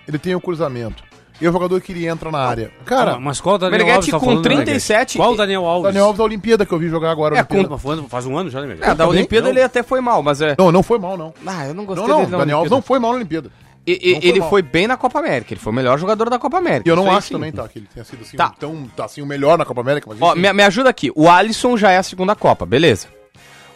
[0.07, 1.03] Ele tem o cruzamento.
[1.41, 2.73] E é o jogador que ele entra na área.
[2.85, 5.19] Cara, Ah, mas qual o Daniel Alves tá com falando, 37 Meneghetti?
[5.19, 5.85] Qual o Daniel o Alves?
[5.85, 7.39] Daniel Alves da Olimpíada que eu vi jogar agora.
[7.39, 7.45] É,
[7.79, 8.77] foi- Faz um ano já, né?
[8.81, 9.07] É, da?
[9.07, 9.53] Olimpíada Não.
[9.53, 10.57] ele até foi mal, mas é.
[10.59, 11.33] Não, não foi mal, não.
[11.47, 13.53] Ah, eu não gostei Não, não, dele na Daniel Alves não foi mal na Olimpíada.
[13.91, 14.51] E- e- não foi ele mal.
[14.51, 16.89] foi bem na Copa América, ele foi o melhor jogador da Copa América.
[16.89, 17.35] E eu não acho sim.
[17.35, 17.67] também, tá?
[17.69, 18.53] Que ele tenha sido assim, Tá.
[18.59, 20.07] tão, tá, assim, o melhor na Copa América.
[20.09, 21.11] Mas Ó, me, me ajuda aqui.
[21.15, 23.07] O Alisson já é a segunda Copa, beleza.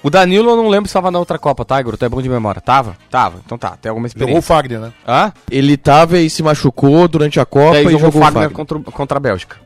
[0.02, 1.96] O Danilo eu não lembro se estava na outra Copa, tá, Igor?
[1.96, 2.60] Tu é bom de memória.
[2.60, 2.96] Tava?
[3.08, 3.40] Tava.
[3.46, 4.42] Então tá, tem alguma Jogou o experiência.
[4.42, 4.92] Fagner, né?
[5.06, 5.32] Hã?
[5.48, 8.42] Ele tava e se machucou durante a Copa Daí e jogou jogou o o Fagner
[8.42, 8.56] Fagner.
[8.56, 9.56] contra, o- contra a Bélgica.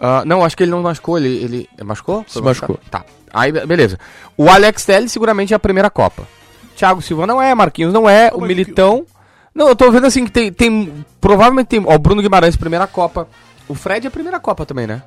[0.00, 1.28] Ah, não, acho que ele não machucou, ele...
[1.28, 2.24] ele machucou?
[2.28, 2.78] Se machucou.
[2.90, 3.04] Tá.
[3.32, 3.98] Aí, be- beleza.
[4.36, 6.22] O Alex Telles seguramente é a primeira Copa.
[6.76, 9.04] Thiago Silva não é, Marquinhos não é, o mas Militão...
[9.54, 10.52] Não, eu tô vendo assim que tem...
[10.52, 11.82] tem provavelmente tem...
[11.86, 13.28] Ó, o Bruno Guimarães, primeira Copa.
[13.68, 15.02] O Fred é a primeira Copa também, né?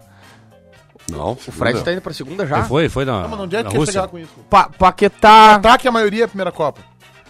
[1.09, 2.63] Não, O Fred tá indo pra segunda já.
[2.63, 3.93] Foi, foi na, Não, mas onde é na que quer Rússia.
[3.93, 4.33] chegar com isso?
[4.49, 5.55] Pa Paquetá...
[5.55, 6.81] Ataque a maioria é a primeira Copa.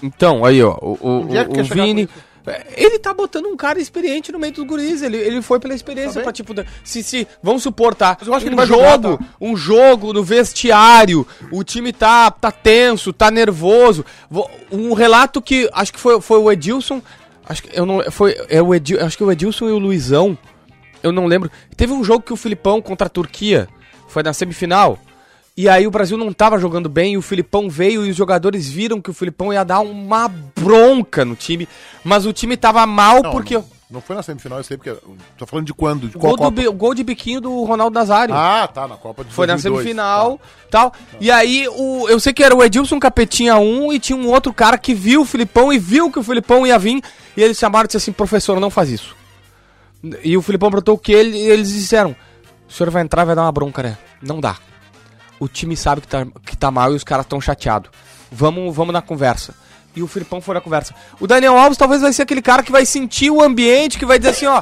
[0.01, 0.97] Então, aí, ó, o,
[1.27, 2.07] o, é o- Vini.
[2.53, 5.01] Com Ele tá botando um cara experiente no meio dos guris.
[5.01, 8.15] Ele, ele foi pela experiência Tá pra, tipo, se, se, vamos supor, tá?
[8.19, 8.81] Mas eu acho que um ele vai jogo,
[9.11, 9.25] jogar, tá?
[9.41, 14.05] um jogo no vestiário, o time tá, tá tenso, tá nervoso.
[14.29, 17.01] Vo- Um relato que acho que foi, foi o Edilson.
[17.47, 18.01] Acho que eu não.
[18.11, 20.37] Foi, é o Edil, acho que o Edilson e o Luizão.
[21.03, 21.49] Eu não lembro.
[21.75, 23.67] Teve um jogo que o Filipão contra a Turquia.
[24.07, 24.99] Foi na semifinal.
[25.57, 28.69] E aí o Brasil não tava jogando bem, e o Filipão veio e os jogadores
[28.69, 31.67] viram que o Filipão ia dar uma bronca no time,
[32.03, 34.93] mas o time tava mal Não, porque não, não foi na semifinal, eu sei, porque.
[35.35, 36.09] Tô falando de quando?
[36.09, 36.51] De qual gol, do, Copa?
[36.61, 38.35] bi- o gol de biquinho do Ronaldo Nazário.
[38.35, 40.37] Ah, tá, na Copa de Foi na 2002, semifinal,
[40.69, 40.91] tá.
[40.91, 40.93] tal.
[41.19, 44.53] E aí, o, eu sei que era o Edilson Capetinha 1 e tinha um outro
[44.53, 47.01] cara que viu o Filipão e viu que o Filipão ia vir.
[47.35, 49.15] E eles chamaram e disseram assim: professor, não faz isso.
[50.23, 52.15] E o Filipão perguntou o que ele, e eles disseram:
[52.69, 53.97] o senhor vai entrar e vai dar uma bronca, né?
[54.21, 54.55] Não dá.
[55.39, 57.89] O time sabe que tá, que tá mal e os caras estão chateados.
[58.31, 59.53] Vamos, vamos na conversa.
[59.95, 60.93] E o Filipão foi na conversa.
[61.19, 64.19] O Daniel Alves talvez vai ser aquele cara que vai sentir o ambiente, que vai
[64.19, 64.61] dizer assim, ó,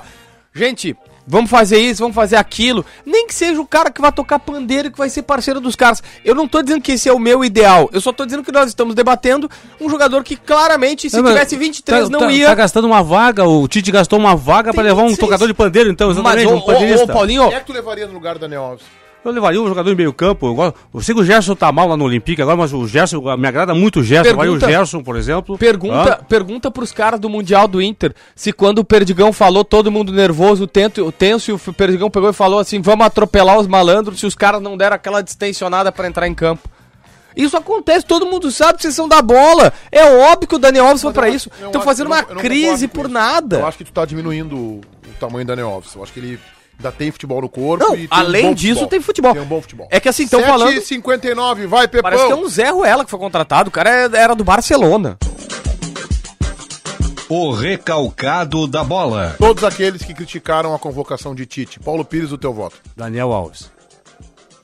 [0.53, 0.95] gente,
[1.27, 2.85] vamos fazer isso, vamos fazer aquilo.
[3.05, 5.75] Nem que seja o cara que vai tocar pandeiro e que vai ser parceiro dos
[5.75, 6.01] caras.
[6.23, 7.89] Eu não tô dizendo que esse é o meu ideal.
[7.91, 9.49] Eu só tô dizendo que nós estamos debatendo
[9.81, 12.47] um jogador que claramente, se Não, mas tivesse 23, tá, não tá- ia.
[12.47, 15.19] Tá gastando uma vaga, o Tite gastou uma vaga pra Tem levar um 26.
[15.19, 17.73] tocador de pandeiro, então, Mas, exatamente, ô, um ô, ô, Paulinho, Quem é que tu
[17.73, 19.04] levaria no lugar do Daniel Alves?
[19.25, 20.45] Eu levaria um jogador em meio campo.
[20.47, 22.87] Eu, gosto- eu sei que o Gerson tá mal lá no Olympique agora, mas o
[22.87, 24.29] Gerson, me agrada muito o Gerson.
[24.29, 25.57] Levaria o Pergunta- Gerson, por exemplo.
[25.57, 26.25] Pergunta, Hã?
[26.29, 30.67] pergunta pros caras do Mundial do Inter se quando o Perdigão falou, todo mundo nervoso,
[30.67, 34.35] tento, tenso, e o Perdigão pegou e falou assim: vamos atropelar os malandros se os
[34.35, 36.69] caras não deram aquela distensionada pra entrar em campo.
[37.35, 39.73] Isso acontece, todo mundo sabe que vocês são da bola.
[39.91, 41.49] É óbvio que o Daniel Alves foi pra isso.
[41.65, 43.13] Estão fazendo uma crise por isso.
[43.13, 43.57] nada.
[43.59, 45.93] Eu acho que tu tá diminuindo o, o tamanho do Daniel Alves.
[45.95, 46.39] Eu acho que ele,
[46.77, 47.83] Ainda tem futebol no corpo.
[47.83, 49.33] Não, e tem um além bom disso, tem futebol.
[49.33, 49.87] Tem um bom futebol.
[49.89, 50.71] É que assim, estão falando.
[50.73, 52.03] 7h59, vai, Pepão.
[52.09, 53.69] Parece que é um Zé Ruela que foi contratado.
[53.69, 55.17] O cara é- era do Barcelona.
[57.27, 59.35] O recalcado da bola.
[59.39, 61.79] Todos aqueles que criticaram a convocação de Tite.
[61.79, 62.77] Paulo Pires, o teu voto.
[62.95, 63.71] Daniel Alves.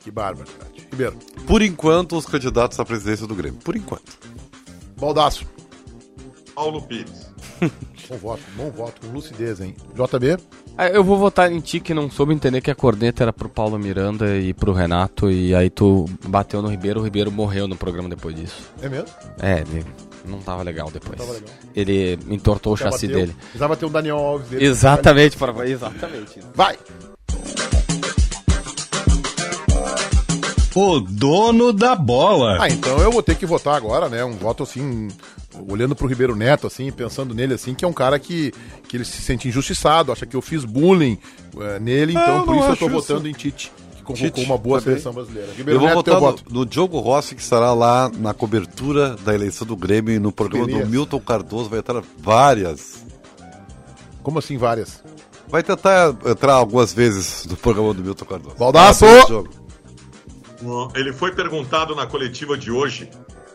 [0.02, 0.60] Que barbaridade.
[0.92, 1.18] Ribeiro.
[1.48, 3.60] Por enquanto, os candidatos à presidência do Grêmio.
[3.64, 4.12] Por enquanto.
[5.00, 5.46] Baldaço.
[6.54, 7.32] Paulo Pires.
[8.10, 9.74] Bom voto, bom voto, com lucidez, hein?
[9.96, 10.38] JB?
[10.78, 13.50] Ah, Eu vou votar em ti que não soube entender que a corneta era pro
[13.50, 15.30] Paulo Miranda e pro Renato.
[15.32, 18.72] E aí tu bateu no Ribeiro, o Ribeiro morreu no programa depois disso.
[18.82, 19.08] É mesmo?
[19.40, 19.86] É, ele
[20.26, 21.18] não tava legal depois.
[21.20, 21.50] tava legal.
[21.76, 23.22] Ele entortou o Já chassi bateu.
[23.22, 23.36] dele.
[23.42, 24.66] Precisava ter um Daniel Alves dele.
[24.66, 25.68] Exatamente, para...
[25.70, 26.40] exatamente.
[26.56, 26.78] Vai!
[30.74, 32.58] O dono da bola.
[32.62, 34.24] Ah, então eu vou ter que votar agora, né?
[34.24, 35.10] Um voto assim,
[35.68, 38.54] olhando pro Ribeiro Neto, assim, pensando nele, assim, que é um cara que,
[38.88, 41.18] que ele se sente injustiçado, acha que eu fiz bullying
[41.60, 42.96] eh, nele, então Eu por não isso eu tô isso.
[42.96, 44.94] votando em Tite, que convocou Tite, uma boa tá bem.
[44.94, 45.50] seleção brasileira.
[45.58, 46.44] Ribeiro Eu vou Neto, votar voto.
[46.50, 50.32] no, no Diogo Rossi, que estará lá na cobertura da eleição do Grêmio e no
[50.32, 50.86] programa Beleza.
[50.86, 51.70] do Milton Cardoso.
[51.70, 53.04] Vai entrar várias.
[54.24, 55.04] Como assim, várias?
[55.50, 58.56] Vai tentar entrar algumas vezes no programa do Milton Cardoso.
[58.58, 59.06] Baldaço!
[60.96, 63.10] Ele foi perguntado na coletiva de hoje.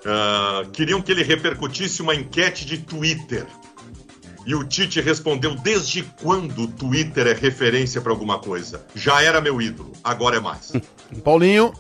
[0.05, 3.47] ah, queriam que ele repercutisse uma enquete de Twitter.
[4.47, 8.87] E o Tite respondeu: Desde quando o Twitter é referência para alguma coisa?
[8.95, 10.73] Já era meu ídolo, agora é mais.
[11.25, 11.73] Paulinho.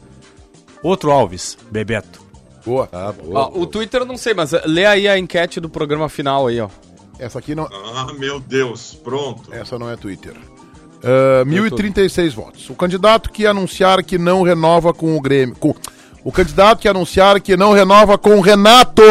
[0.82, 2.20] Outro Alves, Bebeto.
[2.64, 2.88] Boa.
[2.92, 3.40] Ah, boa.
[3.54, 6.48] Ó, o Twitter eu não sei, mas eh, lê aí a enquete do programa final
[6.48, 6.68] aí, ó.
[7.18, 9.52] Essa aqui não, Ah, meu Deus, pronto.
[9.54, 10.34] essa não é Twitter.
[11.04, 12.68] Ah, 1036 votos.
[12.70, 15.54] O candidato que anunciar que não renova com o Grêmio.
[15.58, 15.74] com-
[16.24, 19.02] o candidato que anunciar que não renova com o Renato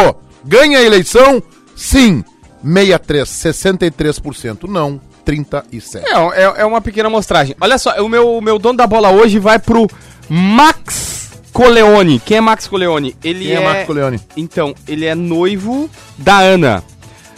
[0.43, 1.41] ganha a eleição?
[1.75, 2.23] Sim.
[2.63, 4.67] 63, 63%.
[4.67, 6.03] Não, 37%.
[6.05, 7.55] É, é, é uma pequena amostragem.
[7.61, 9.88] Olha só, o meu, o meu dono da bola hoje vai pro
[10.29, 12.19] Max Coleone.
[12.19, 13.15] Quem é Max Coleone?
[13.23, 14.19] Ele Quem é Marco Leone?
[14.36, 16.83] Então, ele é noivo da Ana.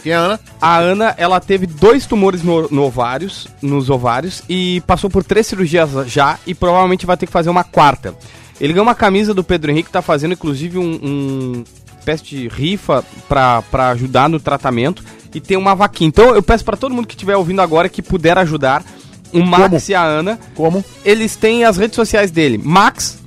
[0.08, 0.40] Quem é a Ana?
[0.58, 5.46] A Ana, ela teve dois tumores no, no ovários, nos ovários e passou por três
[5.46, 8.14] cirurgias já e provavelmente vai ter que fazer uma quarta.
[8.58, 11.64] Ele ganhou uma camisa do Pedro Henrique, tá fazendo inclusive um, um
[11.98, 15.04] espécie de rifa pra, pra ajudar no tratamento
[15.34, 16.08] e tem uma vaquinha.
[16.08, 18.82] Então eu peço pra todo mundo que estiver ouvindo agora que puder ajudar
[19.30, 19.82] o Max Como?
[19.90, 20.38] e a Ana.
[20.54, 20.82] Como?
[21.04, 22.56] Eles têm as redes sociais dele.
[22.56, 23.17] Max,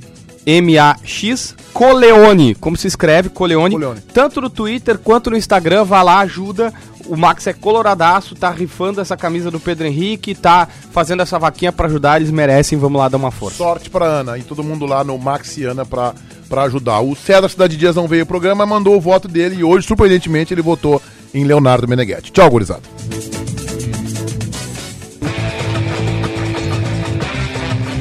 [0.46, 3.76] M-A-X, Coleone, como se escreve, Coleone.
[3.76, 4.02] Coleone.
[4.14, 6.74] Tanto no Twitter quanto no Instagram, vá lá, ajuda.
[7.08, 11.72] O Max é coloradaço, tá rifando essa camisa do Pedro Henrique, tá fazendo essa vaquinha
[11.72, 13.58] pra ajudar, eles merecem, vamos lá dar uma força.
[13.58, 16.14] Sorte pra Ana e todo mundo lá no Maxiana pra,
[16.48, 17.02] pra ajudar.
[17.02, 20.54] O César Cidade Dias não veio ao programa, mandou o voto dele e hoje, surpreendentemente,
[20.54, 21.02] ele votou
[21.34, 22.32] em Leonardo Meneghetti.
[22.32, 22.84] Tchau, gurizada.